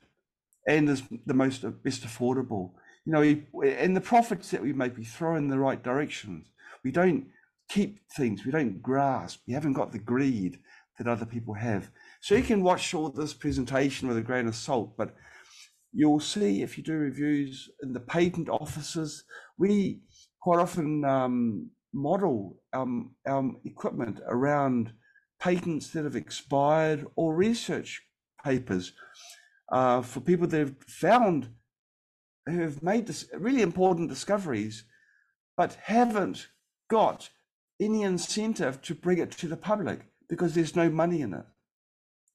[0.68, 2.72] and is the most best affordable
[3.06, 3.22] you know,
[3.64, 6.48] in the profits that we make, we throw in the right directions.
[6.84, 7.28] We don't
[7.70, 10.60] keep things, we don't grasp, we haven't got the greed
[10.98, 11.90] that other people have.
[12.22, 15.14] So you can watch all this presentation with a grain of salt, but
[15.92, 19.24] you'll see if you do reviews in the patent offices,
[19.58, 20.02] we
[20.42, 24.92] quite often um, model um, our equipment around
[25.40, 28.02] patents that have expired or research
[28.44, 28.94] papers
[29.72, 31.50] uh, for people that have found
[32.46, 34.84] who have made this really important discoveries,
[35.58, 36.48] but haven't
[36.90, 37.30] got
[37.80, 41.46] any incentive to bring it to the public because there's no money in it.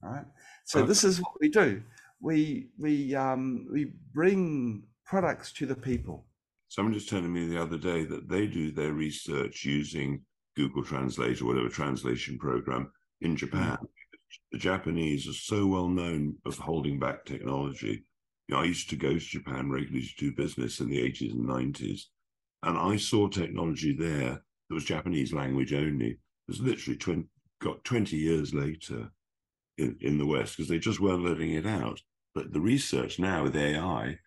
[0.02, 0.26] All right.
[0.64, 0.88] So okay.
[0.88, 1.82] this is what we do.
[2.20, 6.26] We we um, we bring products to the people.
[6.68, 10.22] Someone just telling me the other day that they do their research using
[10.56, 13.78] Google Translate or whatever translation program in Japan.
[13.80, 13.88] Mm.
[14.52, 18.04] The Japanese are so well known of holding back technology
[18.50, 21.34] you know, I used to go to Japan regularly to do business in the 80s
[21.34, 22.00] and 90s,
[22.64, 26.10] and I saw technology there that was Japanese language only.
[26.10, 27.26] It was literally 20,
[27.62, 29.08] got 20 years later
[29.78, 32.00] in, in the West because they just weren't letting it out.
[32.34, 34.18] But the research now with AI,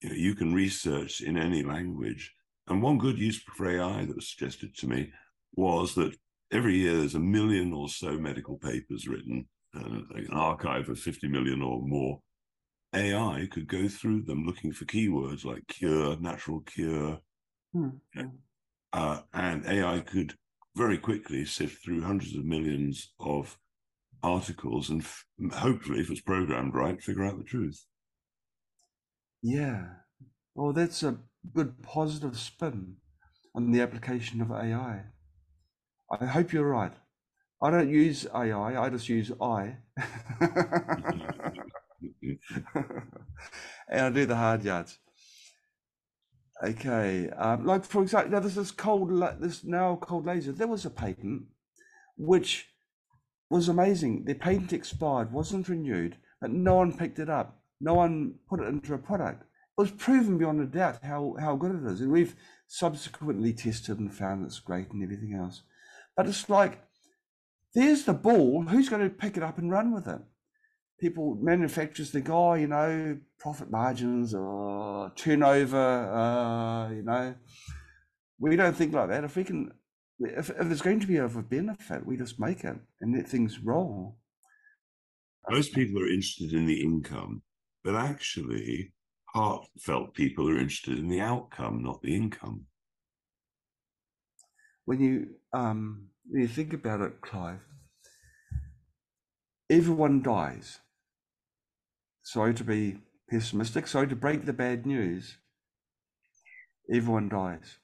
[0.00, 2.32] you, know, you can research in any language.
[2.68, 5.10] And one good use for AI that was suggested to me
[5.56, 6.16] was that
[6.50, 11.28] every year there's a million or so medical papers written, uh, an archive of 50
[11.28, 12.22] million or more
[12.94, 17.20] AI could go through them looking for keywords like cure, natural cure,
[17.72, 17.88] hmm.
[18.92, 20.34] uh, and AI could
[20.76, 23.58] very quickly sift through hundreds of millions of
[24.22, 27.86] articles and f- hopefully, if it's programmed right, figure out the truth.
[29.42, 29.86] Yeah.
[30.54, 31.18] Well, that's a
[31.54, 32.96] good positive spin
[33.54, 35.04] on the application of AI.
[36.20, 36.92] I hope you're right.
[37.62, 39.76] I don't use AI, I just use I.
[43.88, 44.98] and I do the hard yards.
[46.62, 49.10] Okay, um, like for example, now there's this cold,
[49.40, 50.52] this now cold laser.
[50.52, 51.44] There was a patent
[52.16, 52.68] which
[53.50, 54.24] was amazing.
[54.24, 57.60] The patent expired, wasn't renewed, but no one picked it up.
[57.80, 59.42] No one put it into a product.
[59.42, 62.00] It was proven beyond a doubt how, how good it is.
[62.00, 62.36] And we've
[62.66, 65.62] subsequently tested and found it's great and everything else.
[66.16, 66.80] But it's like,
[67.74, 68.62] there's the ball.
[68.62, 70.20] Who's going to pick it up and run with it?
[71.02, 77.34] People, manufacturers think, oh, you know, profit margins or turnover, uh, you know.
[78.38, 79.24] We don't think like that.
[79.24, 79.72] If we can,
[80.20, 83.26] if, if it's going to be of a benefit, we just make it and let
[83.26, 84.16] things roll.
[85.50, 87.42] Most people are interested in the income,
[87.82, 88.92] but actually,
[89.34, 92.66] heartfelt people are interested in the outcome, not the income.
[94.84, 97.64] When you um, when you think about it, Clive,
[99.68, 100.78] everyone dies.
[102.22, 102.98] Sorry to be
[103.30, 103.86] pessimistic.
[103.86, 105.38] Sorry to break the bad news.
[106.92, 107.78] Everyone dies.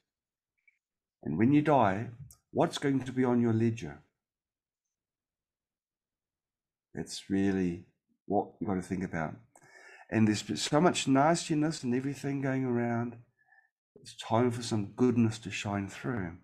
[1.23, 2.09] And when you die,
[2.53, 4.03] what's going to be on your ledger?
[6.95, 7.87] That's really
[8.27, 9.35] what you've got to think about.
[10.11, 13.17] And there's so much nastiness and everything going around.
[14.01, 16.37] It's time for some goodness to shine through.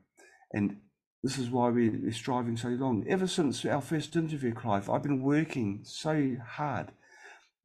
[0.53, 0.79] And
[1.23, 3.07] this is why we're striving so long.
[3.09, 6.93] Ever since our first interview, Clive, I've been working so hard.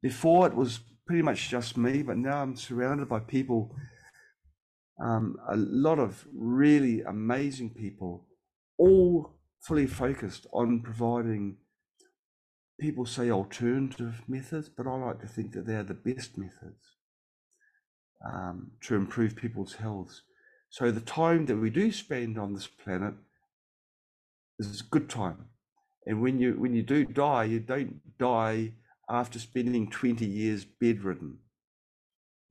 [0.02, 3.74] Before it was pretty much just me, but now I'm surrounded by people,
[5.02, 8.26] um, a lot of really amazing people,
[8.78, 11.56] all fully focused on providing
[12.78, 16.96] people say alternative methods, but I like to think that they're the best methods
[18.26, 20.20] um, to improve people's health.
[20.70, 23.14] So the time that we do spend on this planet
[24.58, 25.46] is a good time.
[26.06, 28.72] And when you when you do die, you don't die
[29.10, 31.38] after spending 20 years bedridden.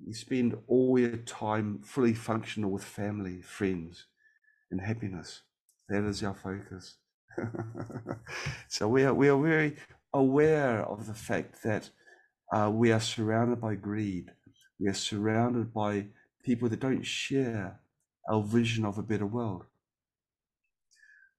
[0.05, 4.05] You spend all your time fully functional with family, friends,
[4.71, 5.41] and happiness.
[5.87, 6.97] That is our focus.
[8.67, 9.77] so we are we are very
[10.13, 11.89] aware of the fact that
[12.53, 14.31] uh, we are surrounded by greed.
[14.79, 16.07] We are surrounded by
[16.43, 17.79] people that don't share
[18.29, 19.65] our vision of a better world.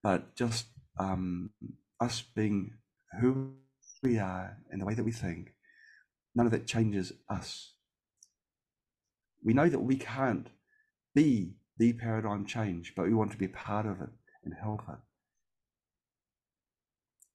[0.03, 0.67] But just
[0.99, 1.51] um,
[2.01, 2.75] us being
[3.21, 3.55] who
[4.03, 5.55] we are and the way that we think,
[6.35, 7.75] none of that changes us.
[9.45, 10.49] We know that we can't
[11.15, 14.11] be the paradigm change, but we want to be part of it
[14.45, 14.99] and help it.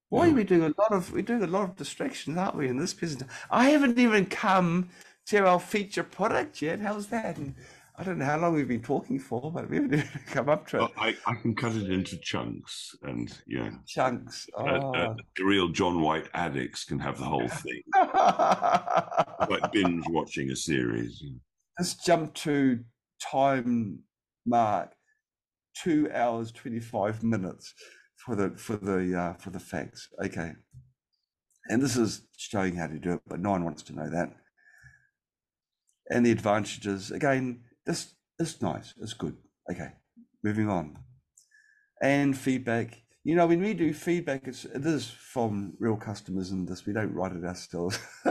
[0.08, 2.68] Why are we doing a lot of we're doing a lot of distractions, aren't we,
[2.68, 3.28] in this business?
[3.50, 4.90] I haven't even come
[5.26, 6.80] to our feature product yet.
[6.80, 7.36] How's that?
[7.36, 7.56] And
[7.98, 10.76] I don't know how long we've been talking for, but we haven't come up to
[10.76, 10.80] it.
[10.80, 13.70] Well, I, I can cut it into chunks and yeah.
[13.86, 14.46] Chunks.
[14.54, 14.66] Oh.
[14.66, 17.82] Uh, uh, the real John White addicts can have the whole thing.
[19.48, 21.22] like binge watching a series.
[21.78, 22.80] Let's jump to
[23.20, 24.00] time
[24.44, 24.92] mark
[25.82, 27.72] two hours, 25 minutes
[28.16, 30.08] for the for the uh, for the facts.
[30.22, 30.52] Okay,
[31.70, 34.34] and this is showing how to do it, but no one wants to know that.
[36.10, 37.60] And the advantages again.
[37.86, 38.94] This is nice.
[39.00, 39.36] It's good.
[39.70, 39.92] Okay,
[40.42, 40.98] moving on.
[42.02, 43.02] And feedback.
[43.24, 46.84] You know, when we do feedback, it's it is from real customers and this.
[46.84, 47.98] We don't write it ourselves.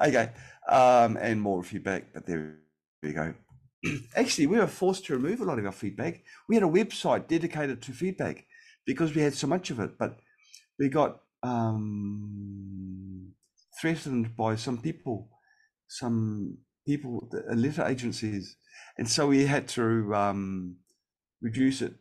[0.00, 0.30] okay,
[0.68, 2.12] um, and more feedback.
[2.14, 2.56] But there
[3.02, 3.34] we go.
[4.16, 6.22] actually, we were forced to remove a lot of our feedback.
[6.48, 8.46] We had a website dedicated to feedback
[8.86, 10.18] because we had so much of it, but
[10.78, 13.32] we got um,
[13.80, 15.28] threatened by some people,
[15.88, 18.56] some people, the letter agencies,
[18.98, 20.76] and so we had to um,
[21.40, 21.94] reduce it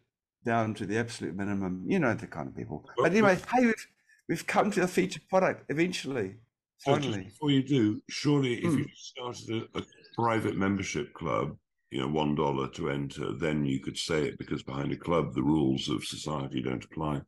[0.43, 1.83] down to the absolute minimum.
[1.87, 2.89] You know the kind of people.
[2.97, 3.87] But anyway, hey, we've,
[4.27, 6.35] we've come to the featured product eventually.
[6.79, 8.79] Finally, before you do, surely if mm.
[8.79, 9.83] you started a, a
[10.15, 11.55] private membership club
[11.91, 15.35] you know, one dollar to enter, then you could say it because behind a club,
[15.35, 17.21] the rules of society don't apply.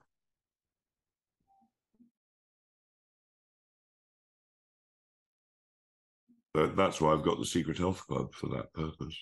[6.54, 9.18] But that's why I've got the Secret Health Club for that purpose.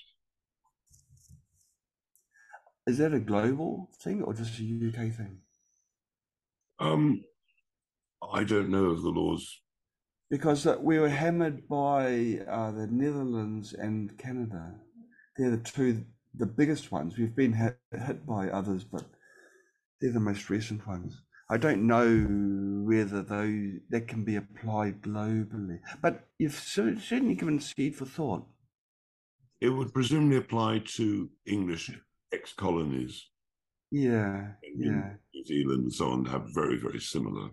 [2.88, 5.39] Is that a global thing or just a UK thing?
[6.80, 7.24] Um,
[8.34, 9.62] I don't know of the laws.
[10.30, 14.76] Because uh, we were hammered by uh, the Netherlands and Canada
[15.38, 17.17] they're the two, the biggest ones.
[17.17, 19.06] We've been hit, hit by others, but
[20.00, 21.22] they're the most recent ones.
[21.51, 27.93] I don't know whether those that can be applied globally, but you've certainly given seed
[27.93, 28.47] for thought.
[29.59, 31.91] It would presumably apply to English
[32.31, 33.27] ex-colonies.
[33.91, 35.15] Yeah, yeah.
[35.33, 37.49] New Zealand and so on have very, very similar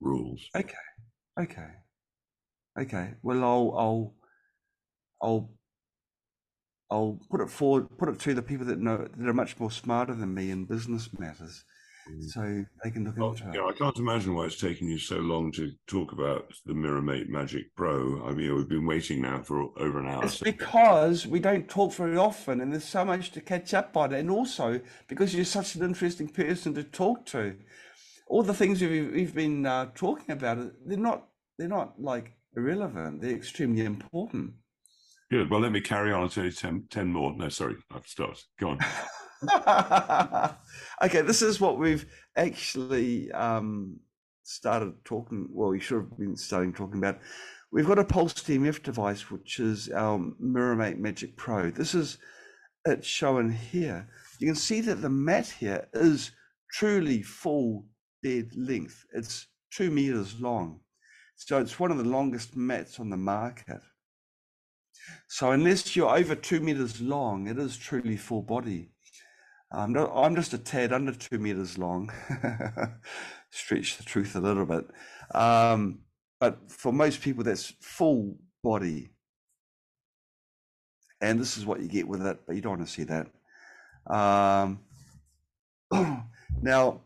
[0.00, 0.44] rules.
[0.56, 0.74] Okay,
[1.40, 1.68] okay,
[2.76, 3.14] okay.
[3.22, 4.14] Well, I'll, I'll,
[5.22, 5.50] I'll
[6.90, 9.70] I'll put it forward, put it to the people that know that are much more
[9.70, 11.64] smarter than me in business matters.
[12.28, 13.60] So they can look well, into it.
[13.60, 17.74] I can't imagine why it's taken you so long to talk about the MiraMate Magic
[17.74, 18.24] Pro.
[18.24, 20.24] I mean, we've been waiting now for over an hour.
[20.24, 20.44] It's so.
[20.44, 24.30] because we don't talk very often, and there's so much to catch up on, and
[24.30, 27.56] also because you're such an interesting person to talk to.
[28.28, 31.28] All the things we've, we've been uh, talking about, they're not
[31.58, 33.20] they're not like irrelevant.
[33.20, 34.54] They're extremely important.
[35.30, 35.50] Good.
[35.50, 37.34] Well, let me carry on until 10, 10 more.
[37.36, 38.46] No, sorry, I've stopped.
[38.60, 38.78] Go on.
[41.02, 42.06] okay, this is what we've
[42.36, 43.98] actually um,
[44.44, 45.48] started talking.
[45.50, 47.18] Well, we should have been starting talking about.
[47.72, 51.70] we've got a Pulse EMF device, which is our MiraMate Magic Pro.
[51.70, 52.18] This is
[52.84, 54.08] it shown here.
[54.38, 56.30] You can see that the mat here is
[56.70, 57.84] truly full
[58.22, 59.04] bed length.
[59.12, 60.80] It's two meters long.
[61.34, 63.80] So it's one of the longest mats on the market.
[65.28, 68.90] So unless you're over two meters long, it is truly full body.
[69.72, 72.12] Um, no, I'm just a tad under two meters long.
[73.50, 74.86] Stretch the truth a little bit.
[75.34, 76.00] Um,
[76.38, 79.10] but for most people, that's full body.
[81.20, 83.26] And this is what you get with it, but you don't want to see that.
[84.06, 84.80] Um,
[86.62, 87.00] now,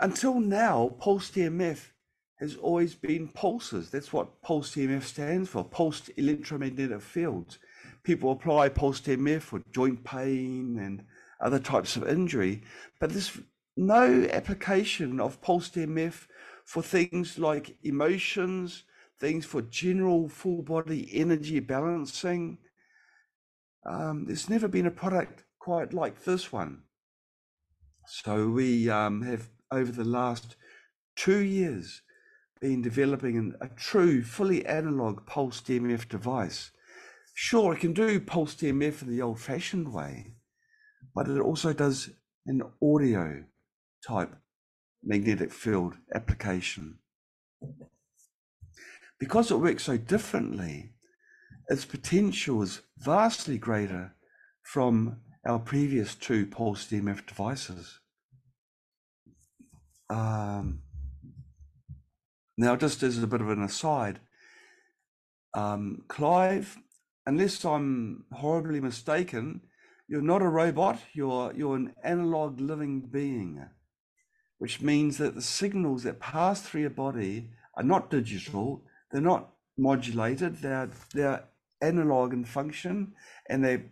[0.00, 1.90] until now, pulsed EMF
[2.38, 3.90] has always been pulses.
[3.90, 7.58] That's what pulse EMF stands for, pulsed electromagnetic fields.
[8.02, 11.04] People apply pulsed EMF for joint pain and
[11.40, 12.62] other types of injury,
[13.00, 13.38] but there's
[13.76, 16.26] no application of pulsed EMF
[16.64, 18.84] for things like emotions,
[19.18, 22.58] things for general full body energy balancing.
[23.84, 26.82] Um, there's never been a product quite like this one.
[28.06, 30.56] So we um, have, over the last
[31.16, 32.02] two years,
[32.60, 36.70] been developing a true, fully analog pulsed EMF device.
[37.34, 40.32] Sure, it can do pulsed EMF in the old fashioned way,
[41.14, 42.10] but it also does
[42.46, 43.44] an audio
[44.06, 44.34] type
[45.02, 46.98] magnetic field application.
[49.18, 50.90] Because it works so differently,
[51.68, 54.14] its potential is vastly greater
[54.62, 58.00] from our previous two pulsed EMF devices.
[60.08, 60.82] Um,
[62.56, 64.20] now, just as a bit of an aside,
[65.54, 66.78] um, Clive,
[67.26, 69.60] unless I'm horribly mistaken,
[70.08, 70.98] you're not a robot.
[71.12, 73.64] You're you're an analog living being,
[74.58, 78.84] which means that the signals that pass through your body are not digital.
[79.10, 80.56] They're not modulated.
[80.56, 81.44] They're they're
[81.82, 83.12] analog in function,
[83.50, 83.82] and they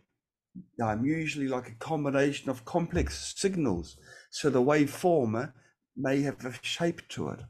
[0.82, 3.96] um, usually like a combination of complex signals.
[4.30, 5.52] So the waveform
[5.96, 7.40] may have a shape to it.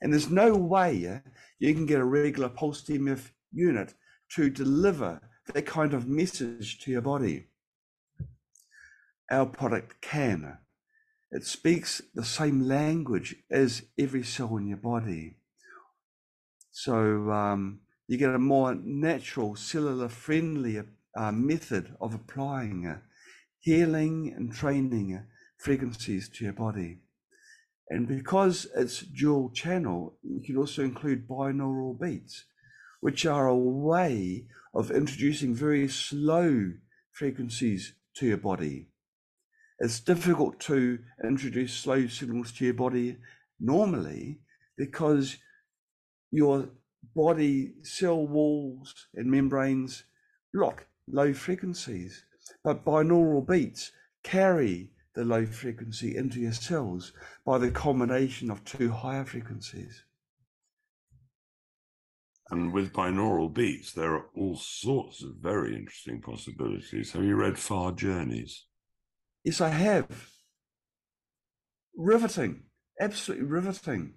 [0.00, 1.22] And there's no way
[1.58, 3.94] you can get a regular pulse EMF unit
[4.34, 5.20] to deliver
[5.52, 7.46] that kind of message to your body.
[9.30, 10.58] Our product can.
[11.30, 15.36] It speaks the same language as every cell in your body.
[16.70, 20.82] So um, you get a more natural, cellular friendly
[21.16, 22.98] uh, method of applying uh,
[23.58, 25.24] healing and training
[25.58, 26.98] frequencies to your body.
[27.88, 32.44] And because it's dual channel, you can also include binaural beats,
[33.00, 36.72] which are a way of introducing very slow
[37.12, 38.88] frequencies to your body.
[39.78, 43.18] It's difficult to introduce slow signals to your body
[43.60, 44.40] normally
[44.76, 45.36] because
[46.30, 46.68] your
[47.14, 50.04] body cell walls and membranes
[50.52, 52.24] block low frequencies.
[52.64, 57.12] But binaural beats carry the low frequency into your cells
[57.44, 60.04] by the combination of two higher frequencies.
[62.50, 67.12] And with binaural beats, there are all sorts of very interesting possibilities.
[67.12, 68.66] Have you read Far Journeys?
[69.42, 70.30] Yes, I have.
[71.96, 72.64] Riveting,
[73.00, 74.12] absolutely riveting.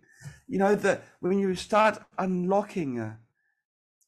[0.48, 3.16] You know that when you start unlocking uh,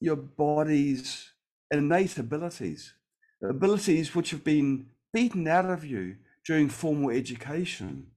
[0.01, 1.31] your body's
[1.71, 2.93] innate abilities,
[3.41, 8.07] abilities which have been beaten out of you during formal education,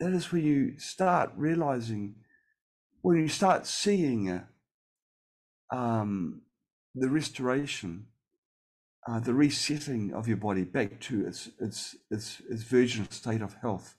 [0.00, 2.16] that is when you start realizing,
[3.02, 4.44] when you start seeing uh,
[5.74, 6.42] um,
[6.94, 8.06] the restoration,
[9.08, 13.54] uh, the resetting of your body back to its its its, its virgin state of
[13.54, 13.96] health,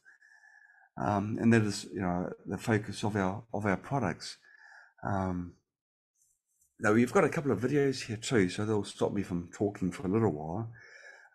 [1.01, 4.37] um, and that is you know the focus of our of our products.
[5.05, 5.53] Um,
[6.79, 9.91] now we've got a couple of videos here too, so they'll stop me from talking
[9.91, 10.71] for a little while.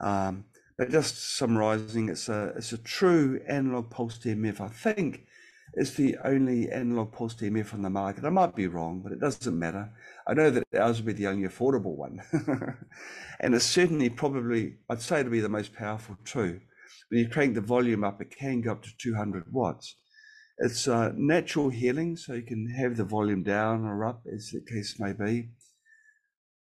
[0.00, 0.44] Um,
[0.78, 4.60] but just summarizing, it's a it's a true analog pulse EMF.
[4.60, 5.26] I think
[5.74, 8.24] it's the only analog pulse EMF on the market.
[8.24, 9.90] I might be wrong, but it doesn't matter.
[10.26, 12.20] I know that ours will be the only affordable one,
[13.40, 16.60] and it's certainly probably I'd say to be the most powerful too.
[17.08, 19.96] When you crank the volume up, it can go up to 200 watts.
[20.58, 24.60] It's uh, natural healing, so you can have the volume down or up, as the
[24.60, 25.50] case may be.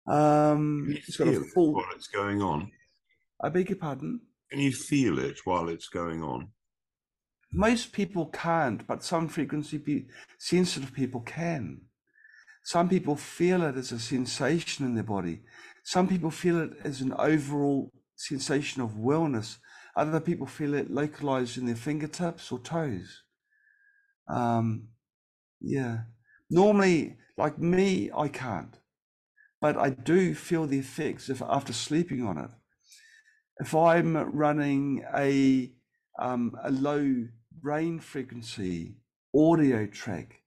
[0.08, 1.74] Um, it's got a full.
[1.74, 2.72] While it's going on.
[3.44, 4.22] I beg your pardon?
[4.50, 6.50] Can you feel it while it's going on?
[7.52, 11.82] Most people can't, but some frequency sensitive people can.
[12.64, 15.42] Some people feel it as a sensation in their body.
[15.84, 19.58] Some people feel it as an overall sensation of wellness.
[19.96, 23.24] Other people feel it localized in their fingertips or toes.
[24.30, 24.90] Um,
[25.60, 26.04] yeah,
[26.52, 28.78] Normally, like me, I can't,
[29.62, 32.52] but I do feel the effects if after sleeping on it.
[33.62, 35.72] If I'm running a
[36.20, 37.28] um, a low
[37.62, 38.96] brain frequency
[39.36, 40.42] audio track,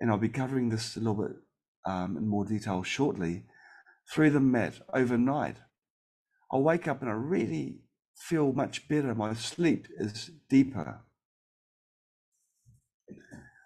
[0.00, 1.36] and I'll be covering this a little bit
[1.86, 3.44] um, in more detail shortly,
[4.12, 5.58] through the mat overnight,
[6.50, 7.82] I'll wake up and I really
[8.16, 9.14] feel much better.
[9.14, 11.04] My sleep is deeper.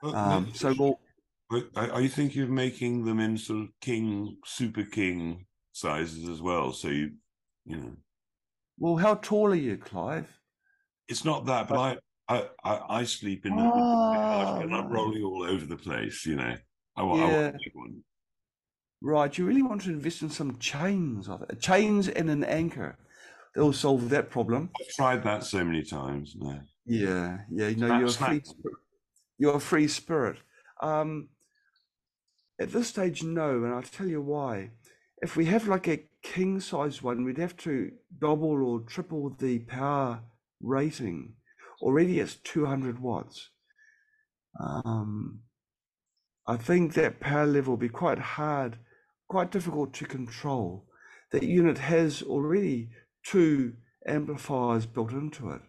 [0.02, 1.00] Well, Um, so we'll,
[1.48, 6.28] But are are you thinking of making them in sort of king, super king sizes
[6.28, 6.72] as well?
[6.72, 7.12] So you,
[7.64, 7.96] you know,
[8.82, 10.28] well, how tall are you, Clive?
[11.08, 13.52] it's not that, but I, I, I, I sleep in.
[13.56, 16.26] Ah, and I'm rolling all over the place.
[16.26, 16.56] You know,
[16.96, 17.42] I, want I Yeah.
[17.44, 18.04] want a big one.
[19.00, 21.60] Right, you really want to invest in some chains of it.
[21.60, 22.98] Chains and an anchor.
[23.54, 24.70] They'll solve that problem.
[24.80, 26.34] I've tried that so many times.
[26.36, 26.58] No.
[26.84, 27.68] Yeah, yeah.
[27.68, 28.42] You know, Snap, you're a free,
[29.38, 30.38] you're a free spirit.
[30.80, 31.28] Um,
[32.60, 34.70] at this stage, no, and I'll tell you why.
[35.22, 39.60] If we have like a king size one, we'd have to double or triple the
[39.60, 40.20] power
[40.60, 41.34] rating.
[41.80, 43.50] Already it's 200 watts.
[44.60, 45.40] Um,
[46.46, 48.78] I think that power level will be quite hard,
[49.28, 50.86] quite difficult to control.
[51.30, 52.90] That unit has already
[53.24, 53.74] two
[54.06, 55.62] amplifiers built into it,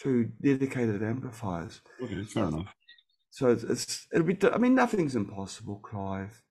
[0.00, 1.80] two dedicated amplifiers.
[2.00, 2.72] Okay, fair enough.
[3.30, 4.38] So it's, it's it'll be.
[4.50, 6.42] I mean, nothing's impossible, Clive.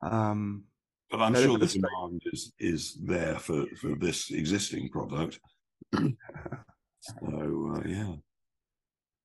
[0.00, 0.64] Um,
[1.10, 5.40] But I'm No, sure the demand is is there for for this existing product.
[5.94, 8.14] so uh, yeah.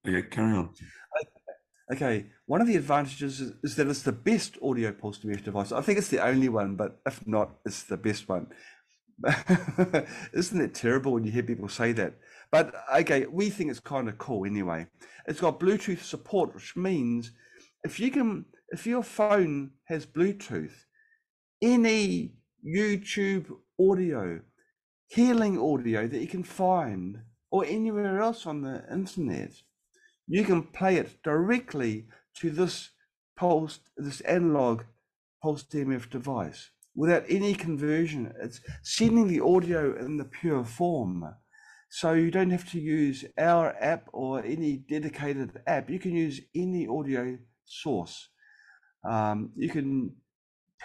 [0.08, 0.70] Okay, carry on.
[1.94, 5.42] okay, one of the advantages is, is that it's the best audio pulse to mesh
[5.44, 5.72] device.
[5.72, 8.48] I think it's the only one, but if not, it's the best one.
[10.34, 12.16] Isn't it terrible when you hear people say that?
[12.52, 14.88] But okay, we think it's kind of cool anyway.
[15.28, 17.32] It's got Bluetooth support, which means
[17.84, 20.74] if you can, if your phone has Bluetooth,
[21.62, 22.34] any
[22.66, 24.42] YouTube audio,
[25.08, 29.52] healing audio that you can find, or anywhere else on the internet,
[30.28, 32.90] you can play it directly to this
[33.38, 34.84] pulse, this analog
[35.42, 38.34] pulsed EMF device without any conversion.
[38.42, 41.36] It's sending the audio in the pure form.
[41.90, 45.90] So you don't have to use our app or any dedicated app.
[45.90, 48.30] You can use any audio source.
[49.08, 50.16] Um, you can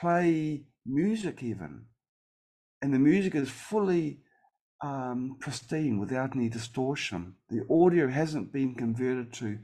[0.01, 1.85] play music even,
[2.83, 4.21] and the music is fully
[4.83, 7.35] um, pristine without any distortion.
[7.51, 9.59] The audio hasn't been converted to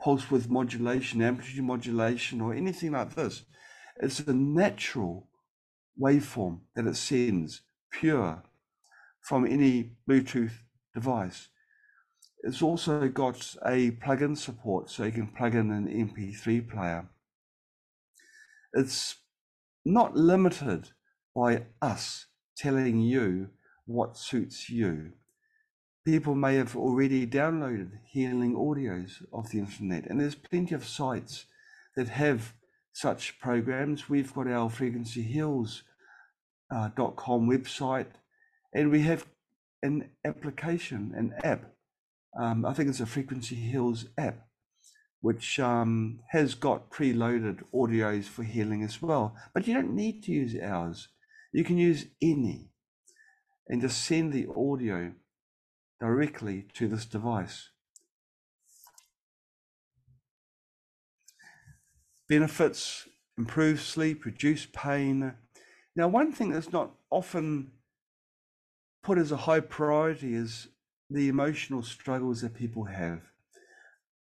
[0.00, 3.44] pulse width modulation, amplitude modulation, or anything like this.
[4.00, 5.28] It's a natural
[6.00, 8.42] waveform that it sends, pure,
[9.20, 10.52] from any Bluetooth
[10.94, 11.48] device.
[12.42, 17.10] It's also got a plug-in support, so you can plug in an MP3 player.
[18.72, 19.16] It's
[19.84, 20.90] not limited
[21.34, 22.26] by us
[22.56, 23.48] telling you
[23.86, 25.12] what suits you.
[26.04, 31.46] People may have already downloaded healing audios of the internet, and there's plenty of sites
[31.96, 32.54] that have
[32.92, 34.08] such programs.
[34.08, 35.82] We've got our Frequency Heals
[36.70, 38.12] uh, website,
[38.74, 39.26] and we have
[39.82, 41.72] an application, an app.
[42.38, 44.46] Um, I think it's a Frequency Heals app,
[45.20, 49.36] which um, has got preloaded audios for healing as well.
[49.52, 51.08] But you don't need to use ours.
[51.52, 52.70] You can use any
[53.68, 55.12] and just send the audio
[56.00, 57.68] directly to this device.
[62.28, 65.34] Benefits improve sleep, reduce pain.
[65.96, 67.72] Now, one thing that's not often
[69.02, 70.68] put as a high priority is
[71.10, 73.22] the emotional struggles that people have.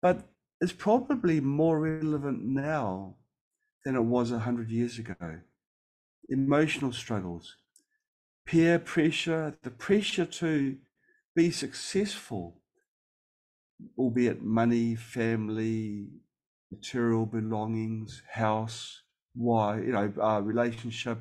[0.02, 0.28] But
[0.60, 3.16] it's probably more relevant now
[3.86, 5.40] than it was 100 years ago.
[6.30, 7.56] Emotional struggles,
[8.46, 10.78] peer pressure, the pressure to
[11.36, 12.62] be successful,
[13.98, 16.08] albeit money, family,
[16.72, 19.04] material belongings, house,
[19.36, 21.20] why, you know, uh, relationship.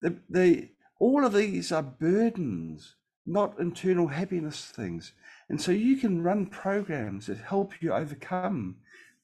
[0.00, 0.68] The, the,
[1.00, 2.94] all of these are burdens,
[3.26, 5.12] not internal happiness things.
[5.48, 8.76] And so you can run programs that help you overcome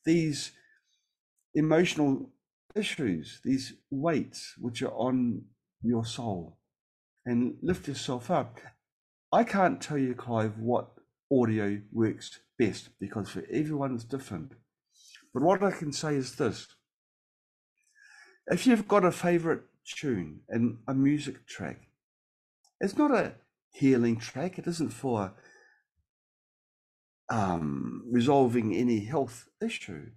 [0.05, 0.53] these
[1.55, 2.31] emotional
[2.75, 5.43] issues, these weights which are on
[5.83, 6.59] your soul
[7.27, 8.59] and lift yourself up.
[9.33, 10.91] I can't tell you, Clive, what
[11.31, 14.53] audio works best because for everyone it's different.
[15.33, 16.69] But what I can say is this
[18.47, 21.89] if you've got a favorite tune and a music track,
[22.81, 23.35] it's not a
[23.73, 25.33] healing track, it isn't for
[27.31, 30.11] um, resolving any health issue.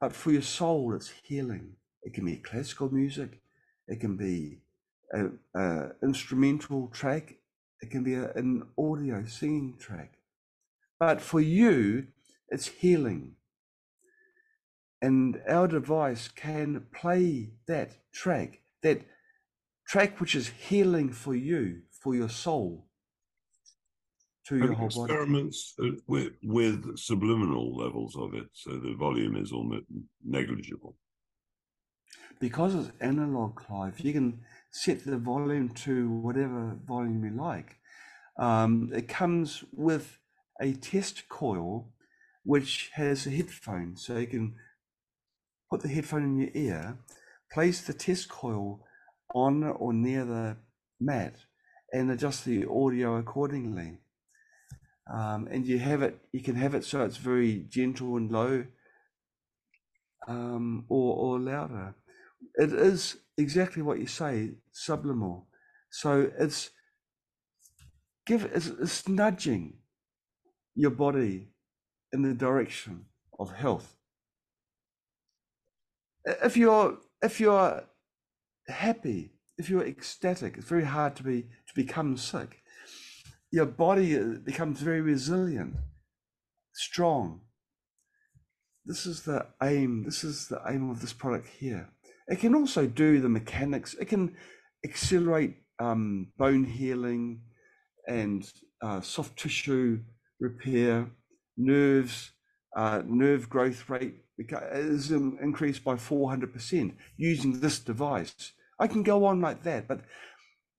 [0.00, 1.74] But for your soul, it's healing.
[2.02, 3.40] It can be classical music,
[3.86, 4.60] it can be
[5.12, 5.38] an
[6.02, 7.34] instrumental track,
[7.80, 10.14] it can be a, an audio singing track.
[10.98, 12.08] But for you,
[12.48, 13.34] it's healing.
[15.00, 19.02] And our device can play that track, that
[19.86, 22.87] track which is healing for you, for your soul,
[24.48, 25.12] to your whole body.
[25.12, 29.84] Experiments uh, with, with subliminal levels of it, so the volume is almost
[30.24, 30.96] negligible.
[32.40, 34.40] Because it's analog, Clive, you can
[34.70, 37.76] set the volume to whatever volume you like.
[38.38, 40.18] Um, it comes with
[40.60, 41.88] a test coil
[42.44, 44.54] which has a headphone, so you can
[45.70, 46.98] put the headphone in your ear,
[47.52, 48.84] place the test coil
[49.34, 50.56] on or near the
[51.00, 51.34] mat,
[51.92, 53.98] and adjust the audio accordingly.
[55.12, 58.64] Um, and you have it, you can have it so it's very gentle and low,
[60.26, 61.94] um, or or louder.
[62.56, 65.46] It is exactly what you say, subliminal.
[65.90, 66.70] So it's
[68.26, 69.78] give it's, it's nudging
[70.74, 71.48] your body
[72.12, 73.06] in the direction
[73.38, 73.96] of health.
[76.24, 77.84] If you're if you're
[78.68, 82.62] happy, if you're ecstatic, it's very hard to be to become sick.
[83.50, 85.76] Your body uh, becomes very resilient,
[86.74, 87.40] strong.
[88.84, 90.04] This is the aim.
[90.04, 91.90] This is the aim of this product here.
[92.26, 93.94] It can also do the mechanics.
[93.94, 94.36] It can
[94.84, 97.42] accelerate um, bone healing
[98.06, 98.50] and
[98.82, 100.00] uh, soft tissue
[100.40, 101.10] repair,
[101.56, 102.32] nerves,
[102.76, 108.52] uh, nerve growth rate is increased by 400% using this device.
[108.78, 110.02] I can go on like that, but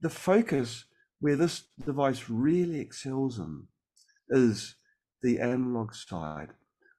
[0.01, 0.85] the focus
[1.19, 3.67] where this device really excels in
[4.29, 4.75] is
[5.21, 6.49] the analog side,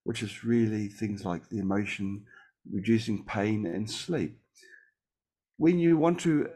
[0.04, 2.24] which is really things like the emotion,
[2.70, 4.38] reducing pain, and sleep.
[5.56, 6.50] When you want to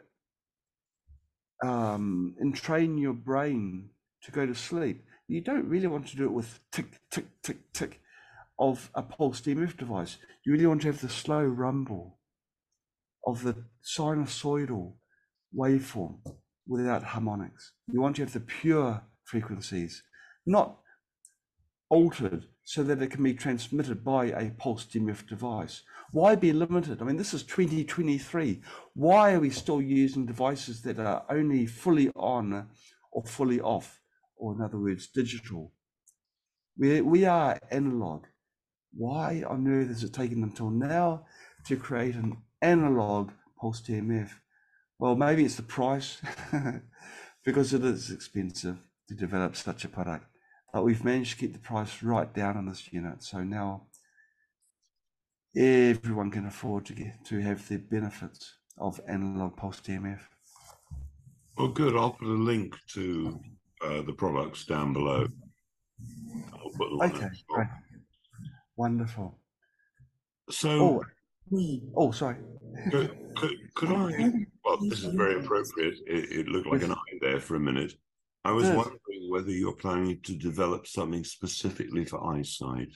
[1.64, 3.90] um, entrain your brain
[4.22, 7.72] to go to sleep, you don't really want to do it with tick, tick, tick,
[7.72, 8.00] tick
[8.58, 10.18] of a pulsed EMF device.
[10.44, 12.18] You really want to have the slow rumble
[13.26, 14.92] of the sinusoidal
[15.56, 16.18] waveform
[16.66, 17.72] without harmonics.
[17.88, 20.02] You want to have the pure frequencies,
[20.46, 20.78] not
[21.90, 25.82] altered so that it can be transmitted by a pulsed EMF device.
[26.12, 27.02] Why be limited?
[27.02, 28.62] I mean, this is 2023.
[28.94, 32.68] Why are we still using devices that are only fully on
[33.12, 34.00] or fully off?
[34.36, 35.72] or in other words, digital.
[36.78, 38.24] We, we are analog.
[38.92, 41.26] Why on earth has it taken until now
[41.66, 44.30] to create an analog pulse EMF?
[45.04, 46.16] Well, maybe it's the price,
[47.44, 50.24] because it is expensive to develop such a product.
[50.72, 53.22] But we've managed to keep the price right down on this unit.
[53.22, 53.88] So now
[55.54, 60.20] everyone can afford to get to have the benefits of analog pulsed EMF.
[61.58, 61.94] Well, good.
[61.94, 63.38] I'll put a link to
[63.82, 65.26] uh, the products down below.
[67.02, 67.68] okay, great.
[68.78, 69.38] Wonderful.
[70.48, 71.04] So, oh,
[71.96, 72.36] oh sorry.
[72.90, 74.32] Could, could, could, I?
[74.64, 75.94] Well, this is very appropriate.
[76.06, 77.92] It, it looked like an eye there for a minute.
[78.44, 78.76] I was yes.
[78.76, 82.92] wondering whether you're planning to develop something specifically for eyesight.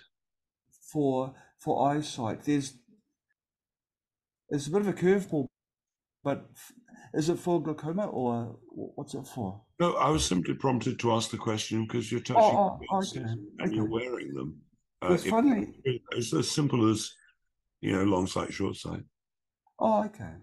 [0.93, 2.75] For for eyesight, there's
[4.51, 5.47] it's a bit of a curveball,
[6.25, 6.49] but
[7.15, 9.61] is it for glaucoma or what's it for?
[9.81, 13.21] No, I was simply prompted to ask the question because you're touching oh, oh, okay.
[13.21, 13.75] and okay.
[13.75, 14.61] you're wearing them.
[15.03, 15.69] Uh, it's funny.
[15.85, 17.13] It's as simple as,
[17.81, 19.03] you know, long sight, short sight.
[19.79, 20.35] Oh, okay.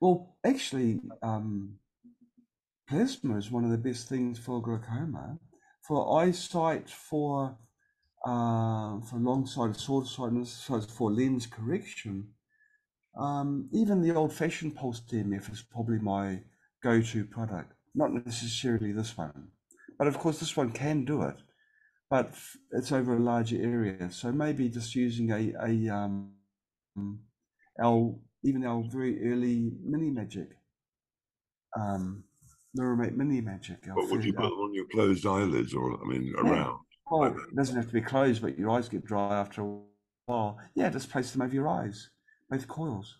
[0.00, 1.74] Well, actually, um,
[2.88, 5.38] plasma is one of the best things for glaucoma,
[5.86, 7.56] for eyesight, for
[8.24, 12.28] uh, for long sight, short sight, sightedness, for lens correction.
[13.16, 16.40] Um, even the old-fashioned pulse EMF is probably my
[16.82, 17.72] go-to product.
[17.94, 19.48] Not necessarily this one,
[19.98, 21.36] but of course this one can do it,
[22.10, 22.32] but
[22.72, 24.10] it's over a larger area.
[24.10, 26.32] So maybe just using a a um,
[27.82, 30.50] our even our very early mini magic,
[31.78, 32.24] um,
[32.78, 33.78] Neuramate mini magic.
[33.94, 36.40] But would you put them on your closed eyelids, or I mean, yeah.
[36.40, 36.78] around?
[37.10, 39.78] Well, it doesn't have to be closed, but your eyes get dry after a
[40.26, 40.58] while.
[40.74, 42.10] Yeah, just place them over your eyes
[42.48, 43.16] both coils.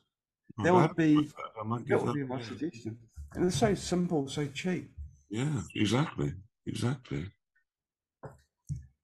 [0.63, 2.99] That would be that, that would be my suggestion.
[3.35, 4.91] And it's so simple, so cheap.
[5.31, 6.33] Yeah, exactly,
[6.67, 7.27] exactly.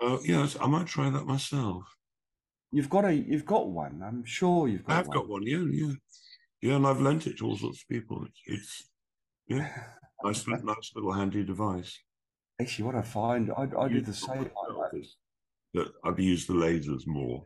[0.01, 1.85] Uh, yes, I might try that myself.
[2.75, 4.03] You've got a, you've got one.
[4.05, 4.97] I'm sure you've got.
[4.97, 5.17] I've one.
[5.17, 5.43] got one.
[5.47, 5.93] Yeah, yeah,
[6.61, 8.27] yeah, and I've lent it to all sorts of people.
[8.47, 8.91] It's,
[9.47, 9.71] yeah,
[10.25, 11.97] nice, nice little handy device.
[12.61, 14.51] Actually, what I find, I, I do the same.
[15.75, 17.45] that I've used the lasers more.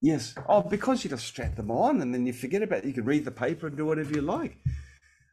[0.00, 0.32] Yes.
[0.48, 2.84] Oh, because you just strap them on and then you forget about it.
[2.84, 4.58] You can read the paper and do whatever you like.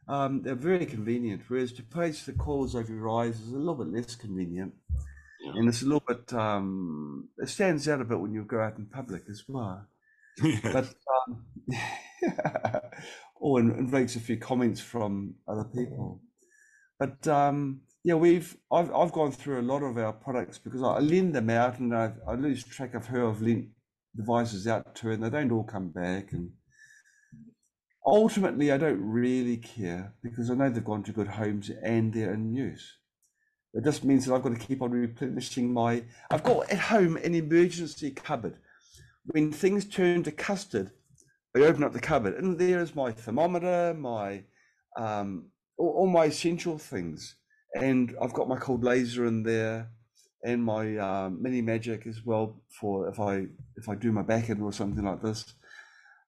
[0.08, 1.42] Um, they're very convenient.
[1.46, 4.74] Whereas to place the coils over your eyes is a little bit less convenient.
[5.40, 5.52] Yeah.
[5.56, 8.78] And it's a little bit, um, it stands out a bit when you go out
[8.78, 9.86] in public as well.
[10.42, 10.60] Yes.
[10.62, 10.94] But,
[11.28, 11.44] um,
[13.40, 16.22] or in- invokes a few comments from other people.
[16.98, 20.98] But um, yeah, we've I've I've gone through a lot of our products because I
[20.98, 23.68] lend them out and I, I lose track of who I've lent
[24.16, 26.32] devices out to, and they don't all come back.
[26.32, 26.52] And
[28.06, 32.34] ultimately, I don't really care because I know they've gone to good homes and they're
[32.34, 32.98] in use.
[33.72, 36.02] It just means that I've got to keep on replenishing my.
[36.30, 38.56] I've got at home an emergency cupboard.
[39.26, 40.90] When things turn to custard,
[41.56, 44.44] I open up the cupboard and there is my thermometer, my
[44.96, 45.46] um,
[45.78, 47.36] all, all my essential things,
[47.74, 49.90] and I've got my cold laser in there,
[50.42, 53.46] and my um, mini magic as well for if I
[53.76, 55.52] if I do my back end or something like this.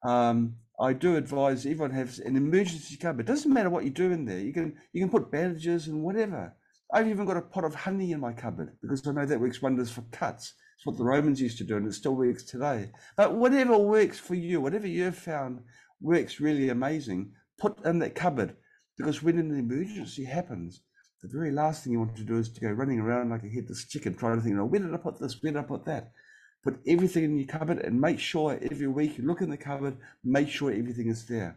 [0.04, 3.28] Um, I do advise everyone has an emergency cupboard.
[3.28, 4.40] It Doesn't matter what you do in there.
[4.40, 6.54] You can you can put bandages and whatever.
[6.92, 9.62] I've even got a pot of honey in my cupboard because I know that works
[9.62, 10.52] wonders for cuts.
[10.76, 12.90] It's what the Romans used to do, and it still works today.
[13.16, 15.60] But whatever works for you, whatever you've found
[16.00, 18.56] works really amazing, put in that cupboard
[18.98, 20.80] because when an emergency happens,
[21.22, 23.48] the very last thing you want to do is to go running around like a
[23.48, 25.42] headless chicken trying to think, know, where did I put this?
[25.42, 26.10] Where did I put that?
[26.62, 29.96] Put everything in your cupboard and make sure every week you look in the cupboard,
[30.24, 31.56] make sure everything is there.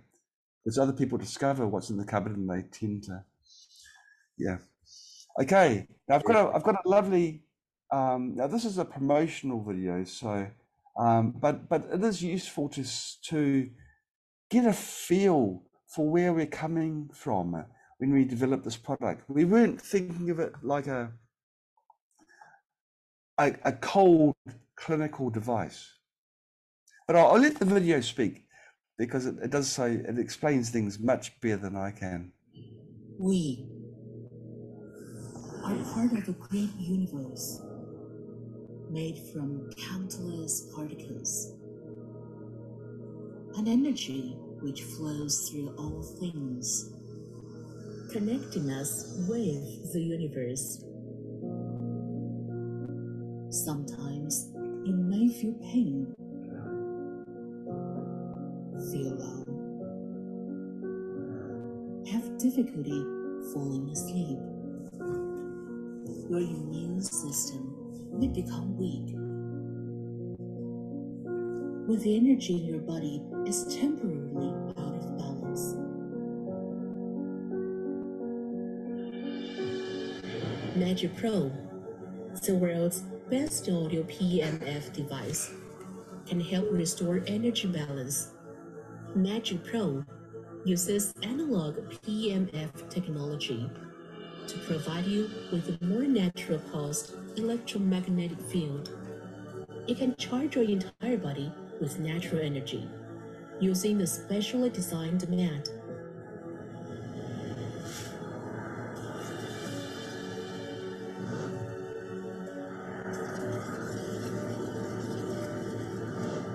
[0.63, 3.23] Because other people discover what's in the cupboard and they tend to,
[4.37, 4.57] yeah.
[5.41, 7.43] Okay, now I've got a I've got a lovely
[7.91, 10.47] um, now this is a promotional video, so
[10.97, 12.83] um, but but it is useful to
[13.29, 13.69] to
[14.49, 17.63] get a feel for where we're coming from uh,
[17.97, 19.29] when we developed this product.
[19.29, 21.11] We weren't thinking of it like a
[23.37, 24.35] a, a cold
[24.77, 25.91] clinical device.
[27.07, 28.45] But I'll, I'll let the video speak
[28.97, 32.31] because it, it does say it explains things much better than I can.
[33.19, 33.67] We
[35.65, 37.59] are part of a great universe
[38.91, 41.55] made from countless particles.
[43.57, 46.93] An energy which flows through all things,
[48.11, 50.83] connecting us with the universe.
[53.49, 54.51] Sometimes
[54.85, 56.13] you may feel pain,
[58.91, 59.45] feel alone,
[62.11, 63.03] have difficulty
[63.51, 64.54] falling asleep.
[66.29, 67.75] Your immune system
[68.11, 69.13] may become weak.
[71.87, 75.75] When the energy in your body is temporarily out of balance.
[80.75, 81.51] Magic Pro,
[82.43, 85.51] the world's best audio PEMF device,
[86.25, 88.31] can help restore energy balance.
[89.13, 90.03] Magic Pro
[90.65, 93.69] uses analog PEMF technology
[94.47, 98.89] to provide you with a more natural pulsed electromagnetic field.
[99.87, 102.87] It can charge your entire body with natural energy
[103.59, 105.69] using the specially designed mat.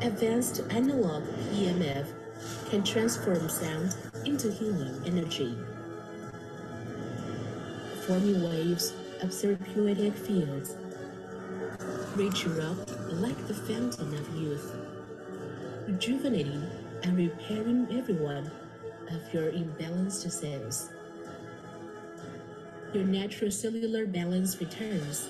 [0.02, 2.06] Advanced analog EMF
[2.70, 5.56] can transform sound into healing energy
[8.10, 8.92] forming waves
[9.22, 10.74] of therapeutic fields,
[12.16, 12.76] reach up
[13.22, 14.74] like the fountain of youth,
[15.86, 16.68] rejuvenating
[17.04, 18.50] and repairing everyone
[19.12, 20.90] of your imbalanced cells.
[22.92, 25.28] Your natural cellular balance returns,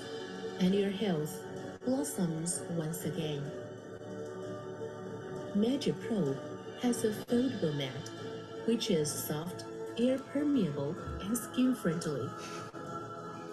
[0.59, 1.37] and your health
[1.85, 3.43] blossoms once again.
[5.53, 6.35] Magic Pro
[6.81, 8.09] has a foldable mat,
[8.65, 9.65] which is soft,
[9.99, 12.27] air permeable, and skin friendly.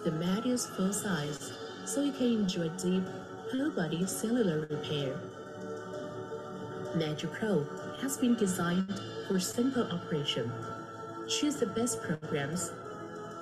[0.03, 1.51] The mat is full size,
[1.83, 3.03] so you can enjoy deep,
[3.51, 5.19] whole body cellular repair.
[6.95, 7.67] Magic Pro
[8.01, 10.49] has been designed for simple operation.
[11.27, 12.71] Choose the best programs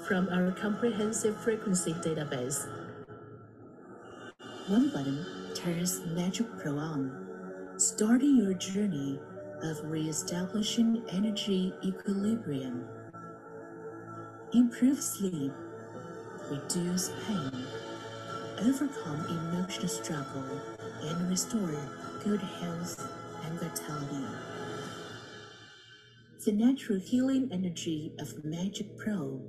[0.08, 2.68] from our comprehensive frequency database.
[4.68, 9.20] One button turns Magic Pro on, starting your journey
[9.62, 12.84] of re-establishing energy equilibrium.
[14.54, 15.52] Improve sleep
[16.50, 17.66] reduce pain,
[18.62, 20.62] overcome emotional struggle,
[21.04, 21.76] and restore
[22.24, 23.12] good health
[23.46, 24.26] and vitality.
[26.46, 29.42] The natural healing energy of Magic Pro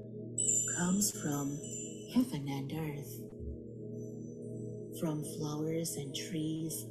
[0.77, 1.59] comes from
[2.15, 3.21] heaven and earth,
[5.01, 6.87] from flowers and trees,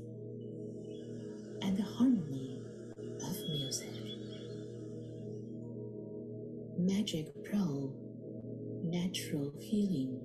[1.61, 2.61] and the harmony
[3.21, 3.89] of music.
[6.77, 7.91] Magic Pro
[8.89, 10.21] Natural Healing.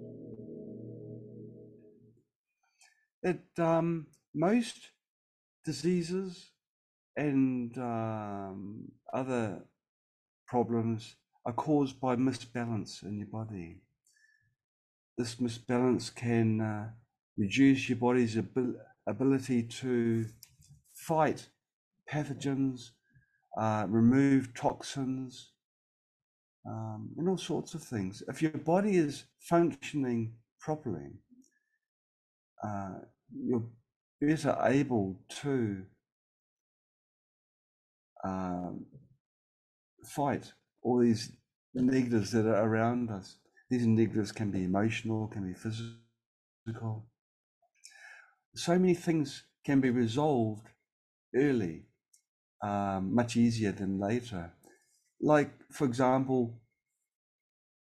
[3.22, 4.90] It um, most
[5.64, 6.50] diseases
[7.16, 9.64] and um, other
[10.46, 13.80] problems are caused by misbalance in your body.
[15.16, 16.90] This misbalance can uh,
[17.36, 20.26] reduce your body's abil- ability to
[20.94, 21.48] fight
[22.10, 22.90] pathogens,
[23.58, 25.51] uh, remove toxins,
[26.66, 28.22] um, and all sorts of things.
[28.28, 31.10] If your body is functioning properly,
[32.62, 32.98] uh,
[33.34, 33.64] you're
[34.20, 35.82] better able to
[38.24, 38.86] um,
[40.04, 40.52] fight
[40.82, 41.32] all these
[41.74, 43.38] negatives that are around us.
[43.70, 47.06] These negatives can be emotional, can be physical.
[48.54, 50.68] So many things can be resolved
[51.34, 51.86] early,
[52.62, 54.52] um, much easier than later.
[55.22, 56.60] Like, for example,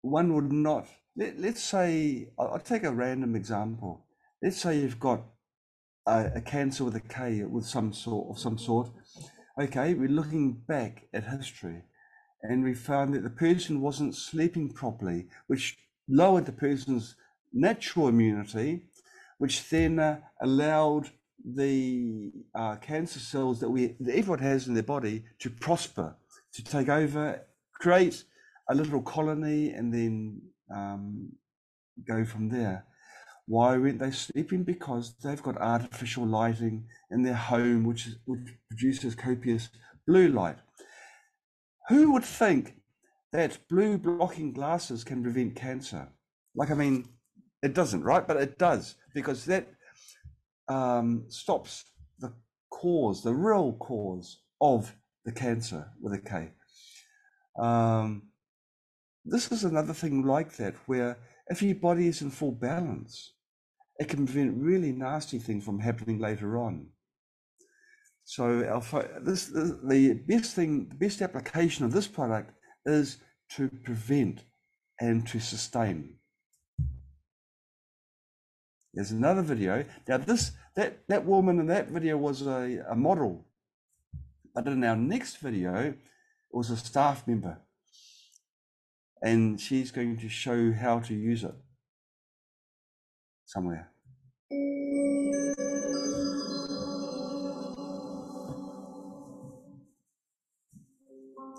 [0.01, 4.07] one would not, let, let's say, I'll, take a random example.
[4.43, 5.23] Let's say you've got
[6.07, 8.91] a, a cancer with a K with some sort of some sort.
[9.61, 11.83] Okay, we're looking back at history
[12.43, 15.77] and we found that the person wasn't sleeping properly, which
[16.09, 17.17] lowered the person's
[17.53, 18.83] natural immunity,
[19.39, 21.11] which then uh, allowed
[21.45, 26.17] the uh, cancer cells that we that everyone has in their body to prosper,
[26.57, 28.25] to take over, create
[28.69, 30.43] a little colony, and then
[30.75, 31.33] um,
[32.07, 32.85] go from there.
[33.47, 34.65] Why weren't they sleeping?
[34.65, 39.69] Because they've got artificial lighting in their home, which is, which produces copious
[40.07, 40.59] blue light.
[41.89, 42.75] Who would think
[43.33, 46.09] that blue blocking glasses can prevent cancer?
[46.57, 47.07] Like, I mean,
[47.63, 48.27] it doesn't, right?
[48.27, 49.69] But it does because that
[50.69, 51.85] um, stops
[52.19, 52.33] the
[52.71, 54.93] cause, the real cause of
[55.27, 56.53] the cancer with a K.
[57.59, 58.31] Um,
[59.25, 61.19] this is another thing like that, where
[61.49, 63.35] if your body is in full balance,
[63.99, 66.87] it can prevent really nasty things from happening later on.
[68.25, 72.53] So our, this, the best thing, the best application of this product
[72.85, 73.19] is
[73.57, 74.45] to prevent
[75.01, 76.17] and to sustain.
[78.95, 79.85] There's another video.
[80.09, 83.47] Now this that that woman in that video was a, a model,
[84.57, 85.99] but in our next video, it
[86.51, 87.59] was a staff member,
[89.23, 91.55] and she's going to show how to use it
[93.45, 93.91] somewhere.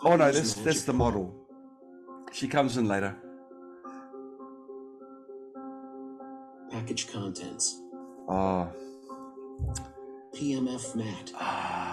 [0.04, 1.36] Oh no, that's that's the model.
[2.32, 3.16] She comes in later.
[6.72, 7.80] Package contents.
[8.28, 8.68] Oh,
[10.34, 11.32] PEMF mat.
[11.36, 11.87] ah,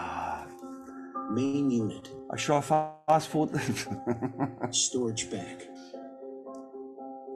[1.35, 2.09] Main unit.
[2.33, 3.61] I should I fast forward.
[4.71, 5.65] Storage bag.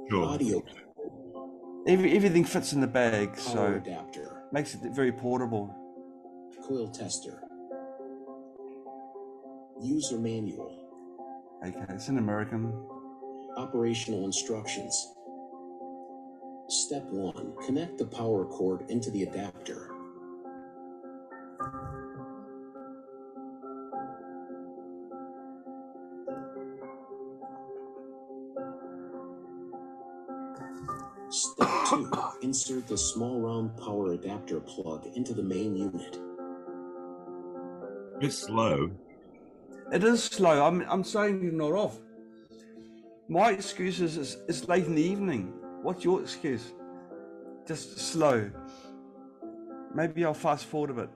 [0.09, 0.24] Sure.
[0.24, 0.62] Audio
[1.86, 4.42] Every, everything fits in the bag, power so adapter.
[4.53, 5.74] makes it very portable.
[6.66, 7.42] Coil tester.
[9.80, 10.74] User manual.
[11.66, 12.72] Okay, it's in American.
[13.57, 15.14] Operational instructions.
[16.68, 17.55] Step 1.
[17.66, 19.88] Connect the power cord into the adapter.
[32.49, 36.18] Insert the small round power adapter plug into the main unit.
[38.22, 38.90] It's slow.
[39.92, 40.64] It is slow.
[40.66, 41.99] I'm I'm saying you're not off.
[43.28, 45.53] My excuse is it's, it's late in the evening.
[45.82, 46.72] What's your excuse?
[47.66, 48.51] Just slow.
[49.94, 51.11] Maybe I'll fast forward a bit.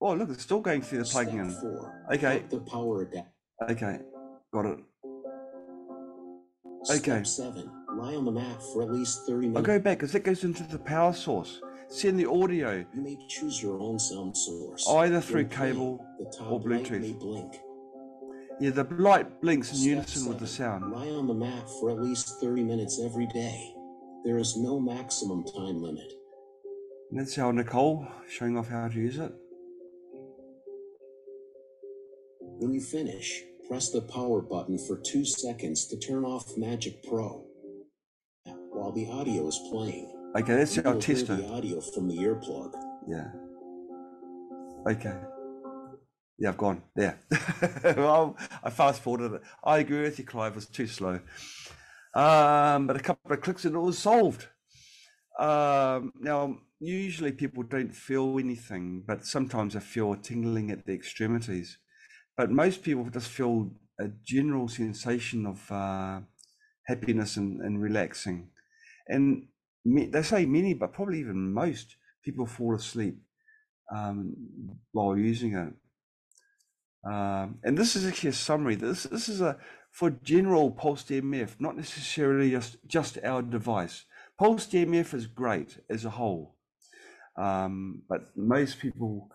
[0.00, 1.50] Oh, look, it's still going through the plugging in.
[1.50, 2.06] 4.
[2.14, 2.38] Okay.
[2.38, 3.30] Plug the power adapter.
[3.70, 3.98] Okay,
[4.54, 4.78] got it.
[6.84, 7.22] Step Okay.
[7.96, 7.98] 7.
[7.98, 9.56] Lie on the mat for at least 30 minutes.
[9.56, 11.60] I'll go back because that goes into the power source.
[11.88, 14.86] Send the audio You may choose your own sound source.
[14.88, 16.04] either through cable
[16.40, 17.54] or Bluetooth.
[18.60, 20.92] Yeah, the light blinks in Step unison with the seven, sound.
[20.92, 23.74] Lie on the mat for at least 30 minutes every day.
[24.24, 26.10] There is no maximum time limit.
[27.10, 29.32] And that's how Nicole showing off how to use it.
[32.40, 37.44] When you finish, press the power button for two seconds to turn off Magic Pro.
[38.84, 42.74] While the audio is playing, Okay, that's you our hear the audio from the earplug.
[43.08, 43.28] Yeah.
[44.86, 45.16] Okay.
[46.38, 47.18] Yeah, I've gone there.
[47.96, 49.42] well, I fast forwarded it.
[49.64, 50.52] I agree with you, Clive.
[50.52, 51.18] It was too slow.
[52.14, 54.48] Um, but a couple of clicks and it was solved.
[55.38, 61.78] Um, now, usually people don't feel anything, but sometimes I feel tingling at the extremities.
[62.36, 66.20] But most people just feel a general sensation of uh,
[66.86, 68.50] happiness and, and relaxing.
[69.08, 69.46] And
[69.84, 73.18] they say many, but probably even most people fall asleep
[73.94, 74.34] um,
[74.92, 75.74] while using it.
[77.04, 78.76] Um, and this is actually a summary.
[78.76, 79.58] This this is a
[79.90, 84.04] for general pulsed EMF, not necessarily just just our device.
[84.38, 86.56] Pulsed EMF is great as a whole,
[87.36, 89.30] um, but most people,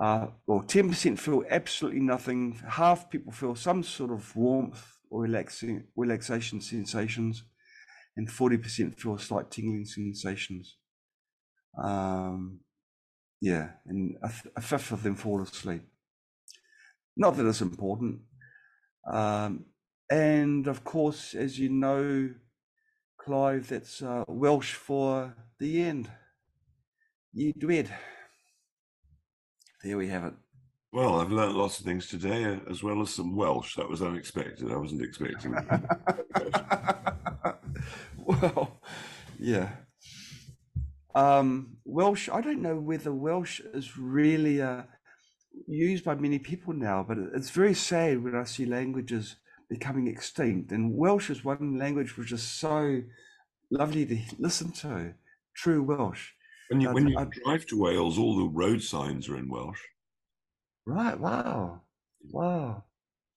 [0.00, 2.60] uh, well, ten percent feel absolutely nothing.
[2.68, 7.44] Half people feel some sort of warmth or relaxing relaxation sensations,
[8.16, 10.76] and forty percent feel slight tingling sensations.
[11.82, 12.60] Um,
[13.40, 15.82] yeah, and a, th- a fifth of them fall asleep.
[17.16, 18.20] Not that it's important.
[19.10, 19.66] Um,
[20.10, 22.30] and of course, as you know,
[23.18, 26.10] Clive, that's uh, Welsh for the end.
[27.34, 27.88] Y diwedd.
[29.82, 30.34] There we have it.
[30.92, 33.76] Well, I've learnt lots of things today, as well as some Welsh.
[33.76, 34.70] That was unexpected.
[34.70, 35.54] I wasn't expecting.
[38.40, 38.80] well,
[39.38, 39.70] yeah.
[41.14, 44.82] Um, Welsh, I don't know whether Welsh is really uh,
[45.66, 49.36] used by many people now, but it's very sad when I see languages
[49.68, 50.72] becoming extinct.
[50.72, 53.02] And Welsh is one language which is so
[53.70, 55.14] lovely to listen to,
[55.54, 56.30] true Welsh.
[56.70, 59.80] When you, when you I- drive to Wales, all the road signs are in Welsh.
[60.86, 61.82] Right, wow.
[62.30, 62.84] Wow.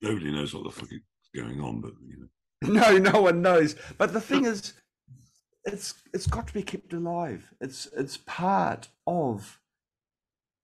[0.01, 1.01] Nobody knows what the fuck is
[1.35, 2.27] going on, but you know.
[2.73, 3.75] No, no one knows.
[3.97, 4.73] But the thing is,
[5.65, 7.53] it's it's got to be kept alive.
[7.59, 9.59] It's it's part of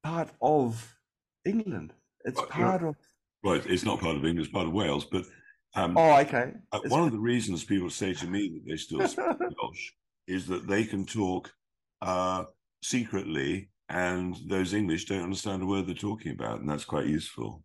[0.04, 0.96] part of
[1.46, 1.94] England.
[2.24, 2.96] It's part of.
[3.44, 5.06] Right, it's not part of England, it's part of Wales.
[5.06, 5.26] But
[5.74, 6.54] um, Oh, okay.
[6.72, 9.26] uh, one of the reasons people say to me that they still speak
[9.62, 9.92] Welsh
[10.28, 11.52] is that they can talk
[12.02, 12.44] uh,
[12.84, 17.64] secretly, and those English don't understand a word they're talking about, and that's quite useful.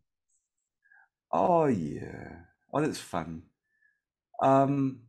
[1.32, 2.36] Oh yeah.
[2.72, 3.42] Oh, that's fun.
[4.42, 5.00] Um,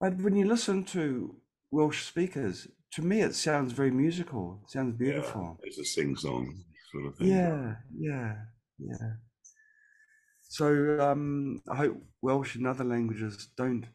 [0.00, 1.36] but when you listen to
[1.74, 4.60] Welsh speakers, to me it sounds very musical.
[4.62, 5.58] It sounds beautiful.
[5.64, 7.28] It's a sing-song sort of thing.
[7.28, 8.36] Yeah, yeah,
[8.78, 9.10] yeah.
[10.42, 13.86] So um, I hope Welsh and other languages don't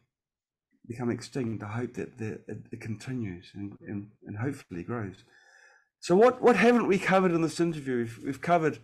[0.86, 1.62] become extinct.
[1.62, 5.24] I hope that the, it, it continues and, and, and hopefully grows.
[6.00, 7.96] So what, what haven't we covered in this interview?
[7.98, 8.78] We've, we've covered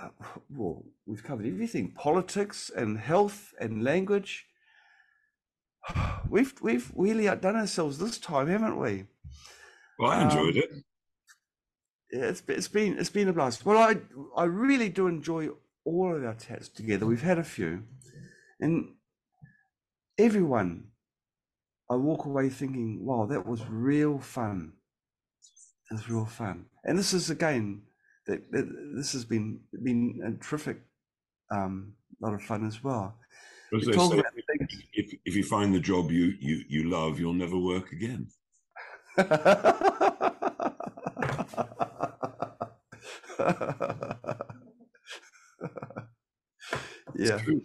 [0.00, 0.08] uh,
[0.48, 4.46] well, we've covered everything: politics and health and language.
[6.28, 9.04] We've we've really outdone ourselves this time, haven't we?
[9.98, 10.70] Well, I enjoyed Um, it.
[12.10, 13.64] Yeah, it's it's been it's been a blast.
[13.66, 13.96] Well, I
[14.36, 15.50] I really do enjoy
[15.84, 17.06] all of our chats together.
[17.06, 17.84] We've had a few,
[18.60, 18.94] and
[20.18, 20.88] everyone,
[21.90, 24.74] I walk away thinking, "Wow, that was real fun.
[25.90, 27.82] It was real fun." And this is again
[28.26, 28.66] that, that
[28.96, 30.80] this has been been a terrific
[31.50, 33.18] um, lot of fun as well.
[33.74, 34.22] As they say,
[34.92, 38.28] if, if you find the job you, you, you love, you'll never work again.
[47.16, 47.62] yeah, True.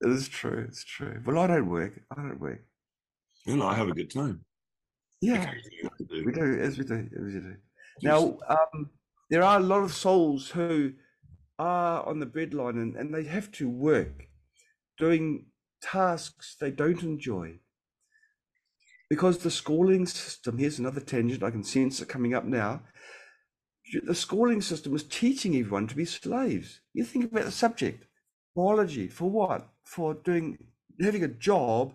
[0.00, 0.64] it is true.
[0.68, 1.20] It's true.
[1.24, 2.00] Well, I don't work.
[2.10, 2.64] I don't work.
[3.46, 4.44] You know, I have a good time.
[5.20, 5.52] Yeah,
[6.08, 6.24] do.
[6.24, 7.56] we do, as we do, as we do.
[8.02, 8.90] Now, um,
[9.28, 10.92] there are a lot of souls who
[11.58, 14.29] are on the breadline and, and they have to work
[15.00, 15.46] doing
[15.82, 17.58] tasks they don't enjoy.
[19.08, 22.82] Because the schooling system, here's another tangent, I can sense it coming up now.
[24.06, 26.80] The schooling system is teaching everyone to be slaves.
[26.92, 28.06] You think about the subject,
[28.54, 29.68] biology, for what?
[29.82, 30.58] For doing,
[31.00, 31.94] having a job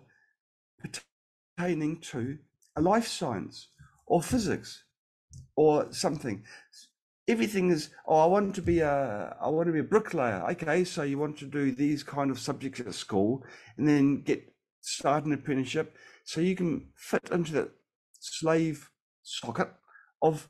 [1.56, 2.38] pertaining to
[2.76, 3.68] a life science
[4.04, 4.84] or physics
[5.56, 6.44] or something.
[7.28, 10.44] Everything is, oh, I want to be a, I want to be a bricklayer.
[10.50, 13.44] Okay, so you want to do these kind of subjects at school,
[13.76, 17.70] and then get start an apprenticeship, so you can fit into the
[18.20, 18.90] slave
[19.22, 19.72] socket
[20.22, 20.48] of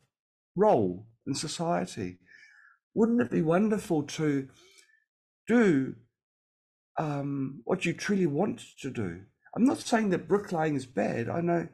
[0.55, 2.19] role in society.
[2.95, 4.49] Wouldn't it be wonderful to
[5.49, 5.95] do
[6.99, 9.23] um, what you truly want to do?
[9.55, 11.31] I'm not saying that bricklaying is bad.
[11.31, 11.69] I know,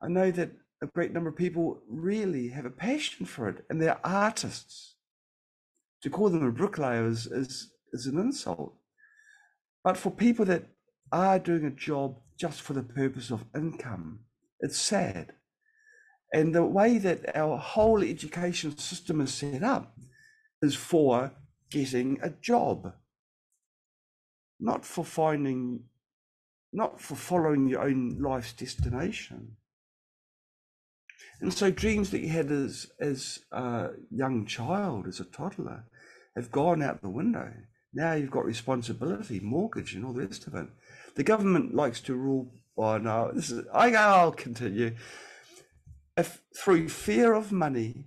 [0.00, 0.52] I know that
[0.86, 4.94] a great number of people really have a passion for it, and they're artists.
[6.02, 8.74] To call them a bricklayer is, is, is an insult.
[9.82, 10.64] But for people that
[11.10, 14.20] are doing a job just for the purpose of income,
[14.60, 15.32] it's sad.
[16.32, 19.96] And the way that our whole education system is set up
[20.62, 21.32] is for
[21.70, 22.92] getting a job,
[24.60, 25.84] not for finding,
[26.72, 29.56] not for following your own life's destination.
[31.40, 35.84] And so dreams that you had as as a young child, as a toddler,
[36.34, 37.52] have gone out the window.
[37.92, 40.66] Now you've got responsibility, mortgage, and all the rest of it.
[41.14, 42.52] The government likes to rule.
[42.76, 43.66] Oh no, this is.
[43.72, 44.96] I, I'll continue.
[46.16, 48.06] If through fear of money,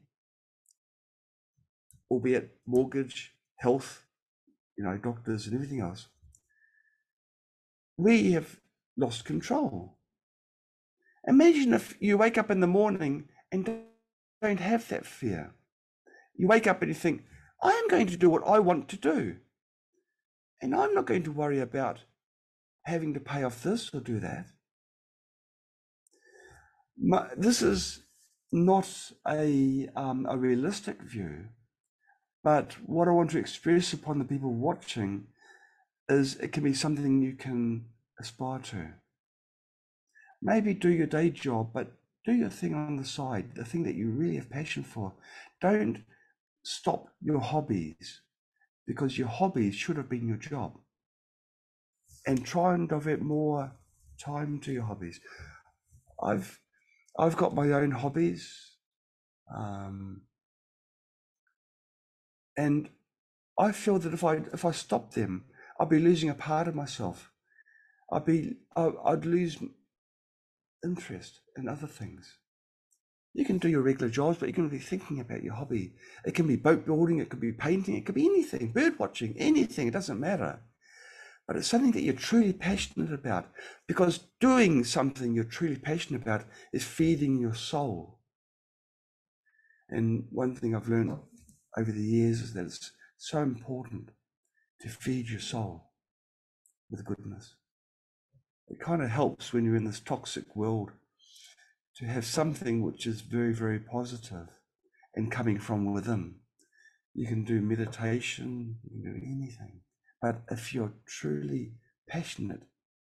[2.10, 4.06] albeit mortgage, health,
[4.76, 6.08] you know, doctors, and everything else,
[7.98, 8.60] we have
[8.98, 9.99] lost control.
[11.28, 13.84] Imagine if you wake up in the morning and
[14.42, 15.54] don't have that fear.
[16.36, 17.24] You wake up and you think,
[17.62, 19.36] I am going to do what I want to do.
[20.62, 22.00] And I'm not going to worry about
[22.84, 24.48] having to pay off this or do that.
[26.98, 28.04] My, this is
[28.52, 28.90] not
[29.28, 31.46] a, um, a realistic view,
[32.44, 35.28] but what I want to express upon the people watching
[36.10, 37.86] is it can be something you can
[38.20, 38.94] aspire to.
[40.42, 41.92] Maybe do your day job, but
[42.26, 45.14] do your thing on the side, the thing that you really have passion for.
[45.62, 46.04] Don't
[46.64, 48.22] stop your hobbies
[48.86, 50.78] because your hobbies should have been your job.
[52.26, 53.72] And try and devote more
[54.20, 55.20] time to your hobbies.
[56.22, 56.60] I've
[57.18, 58.76] I've got my own hobbies.
[59.54, 60.22] Um,
[62.56, 62.90] and
[63.58, 65.46] I feel that if I if I stop them,
[65.80, 67.32] I'd be losing a part of myself.
[68.12, 69.58] I'd be I'd lose
[70.84, 72.38] interest in other things.
[73.34, 75.94] You can do your regular jobs, but you can be thinking about your hobby.
[76.26, 79.36] It can be boat building, it could be painting, it could be anything, bird watching,
[79.38, 80.60] anything, it doesn't matter.
[81.48, 83.48] But it's something that you're truly passionate about
[83.88, 88.20] because doing something you're truly passionate about is feeding your soul.
[89.90, 91.18] And one thing I've learned
[91.78, 94.12] over the years is that it's so important
[94.82, 95.90] to feed your soul
[96.90, 97.56] with goodness.
[98.70, 100.92] It kind of helps when you're in this toxic world
[101.98, 104.48] to have something which is very, very positive
[105.16, 106.36] and coming from within.
[107.14, 109.82] You can do meditation, you can do anything.
[110.22, 111.74] But if you're truly
[112.08, 112.62] passionate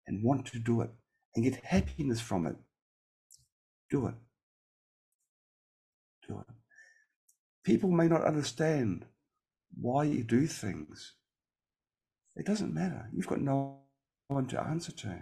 [0.07, 0.91] and want to do it
[1.35, 2.57] and get happiness from it,
[3.91, 4.15] do it.
[6.29, 6.55] Do it.
[7.65, 9.07] People may not understand
[9.81, 11.15] why you do things.
[12.37, 13.09] It doesn't matter.
[13.13, 13.81] You've got no
[14.29, 15.21] one to answer to.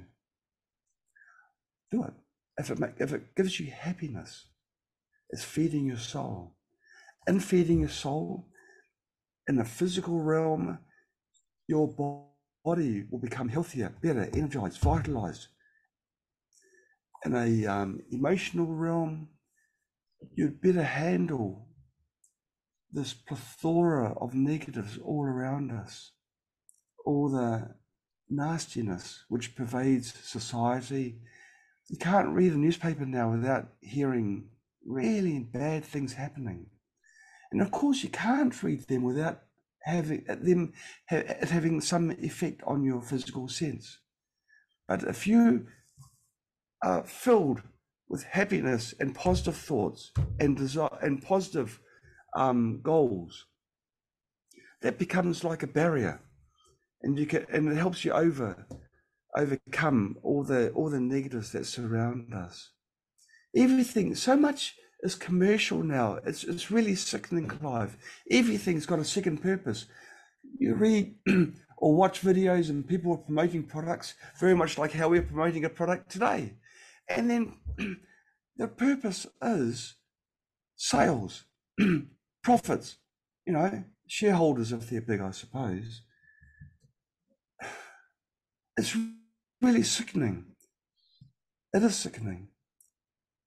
[1.93, 2.15] Do it
[2.59, 4.47] if it, make, if it gives you happiness,
[5.31, 6.55] it's feeding your soul.
[7.27, 8.49] In feeding your soul,
[9.49, 10.79] in the physical realm,
[11.69, 11.89] your
[12.65, 15.47] body will become healthier, better, energized, vitalized.
[17.25, 19.29] In a um, emotional realm,
[20.35, 21.69] you'd better handle
[22.93, 26.11] this plethora of negatives all around us,
[27.07, 27.75] all the
[28.29, 31.21] nastiness which pervades society,
[31.89, 34.49] you can't read a newspaper now without hearing
[34.87, 36.67] really bad things happening.
[37.51, 39.43] And of course, you can't read them without
[39.83, 40.73] having them
[41.09, 43.99] having some effect on your physical sense.
[44.89, 45.67] But if you
[46.83, 47.63] are filled
[48.09, 51.81] with happiness and positive thoughts and desire and positive
[52.35, 53.47] um, goals,
[54.81, 56.21] that becomes like a barrier,
[57.03, 58.67] and you can and it helps you over
[59.37, 62.71] overcome all the all the negatives that surround us.
[63.55, 66.19] Everything, so much is commercial now.
[66.25, 67.97] It's it's really sickening, Clive.
[68.31, 69.87] Everything's got a second purpose.
[70.59, 71.15] You read
[71.77, 75.69] or watch videos and people are promoting products very much like how we're promoting a
[75.69, 76.55] product today.
[77.09, 77.55] And then
[78.57, 79.97] the purpose is
[80.77, 81.45] sales,
[82.45, 82.99] profits,
[83.47, 86.03] you know, shareholders if they're big, I suppose.
[88.75, 88.97] It's
[89.63, 90.45] really sickening.
[91.73, 92.49] It is sickening.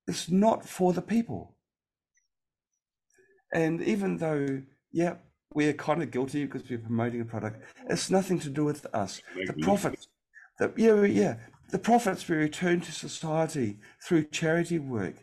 [0.07, 1.55] It's not for the people.
[3.53, 5.15] And even though, yeah,
[5.53, 9.21] we're kind of guilty because we're promoting a product, it's nothing to do with us.
[9.35, 10.07] The profits,
[10.59, 11.35] the, yeah, yeah,
[11.69, 15.15] the profits we return to society through charity work,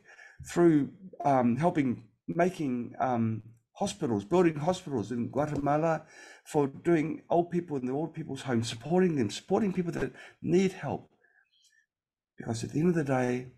[0.51, 0.90] through
[1.24, 3.43] um, helping making um,
[3.74, 6.02] hospitals, building hospitals in Guatemala,
[6.44, 10.12] for doing old people in the old people's homes, supporting them, supporting people that
[10.43, 11.09] need help.
[12.36, 13.48] Because at the end of the day,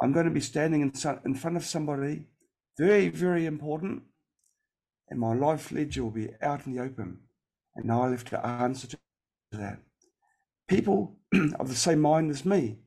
[0.00, 0.92] I'm going to be standing in,
[1.24, 2.26] in front of somebody
[2.76, 4.02] very, very important,
[5.08, 7.18] and my life ledger will be out in the open.
[7.74, 8.98] And now I have to answer to
[9.52, 9.80] that.
[10.68, 11.16] People
[11.58, 12.78] of the same mind as me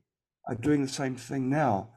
[0.48, 1.90] are doing the same thing now,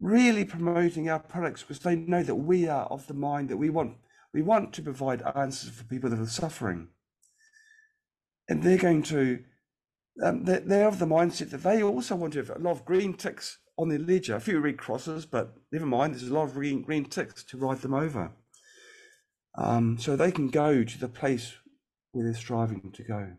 [0.00, 3.70] really promoting our products because they know that we are of the mind that we
[3.70, 3.96] want
[4.32, 6.88] we want to provide answers for people that are suffering.
[8.48, 9.40] And they're going to,
[10.22, 12.84] um, they're, they're of the mindset that they also want to have a lot of
[12.84, 16.44] green ticks on their ledger, a few red crosses, but never mind, there's a lot
[16.44, 18.32] of green, green ticks to ride them over.
[19.56, 21.54] Um, so they can go to the place
[22.12, 23.32] where they're striving to go.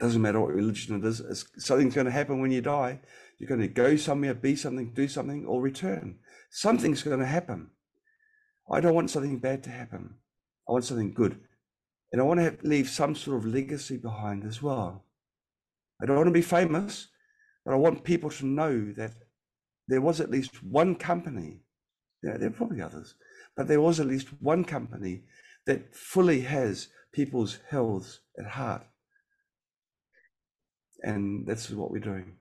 [0.00, 3.00] Doesn't matter what religion it is, it's, something's going to happen when you die.
[3.38, 6.18] You're going to go somewhere, be something, do something, or return.
[6.50, 7.70] Something's going to happen.
[8.70, 10.14] I don't want something bad to happen.
[10.68, 11.38] I want something good.
[12.12, 15.04] And I want to have, leave some sort of legacy behind as well.
[16.00, 17.08] I don't want to be famous,
[17.64, 19.12] but I want people to know that
[19.88, 21.60] there was at least one company,
[22.22, 23.14] there are probably others,
[23.56, 25.24] but there was at least one company
[25.66, 28.82] that fully has people's health at heart.
[31.02, 32.36] And that's what we're doing.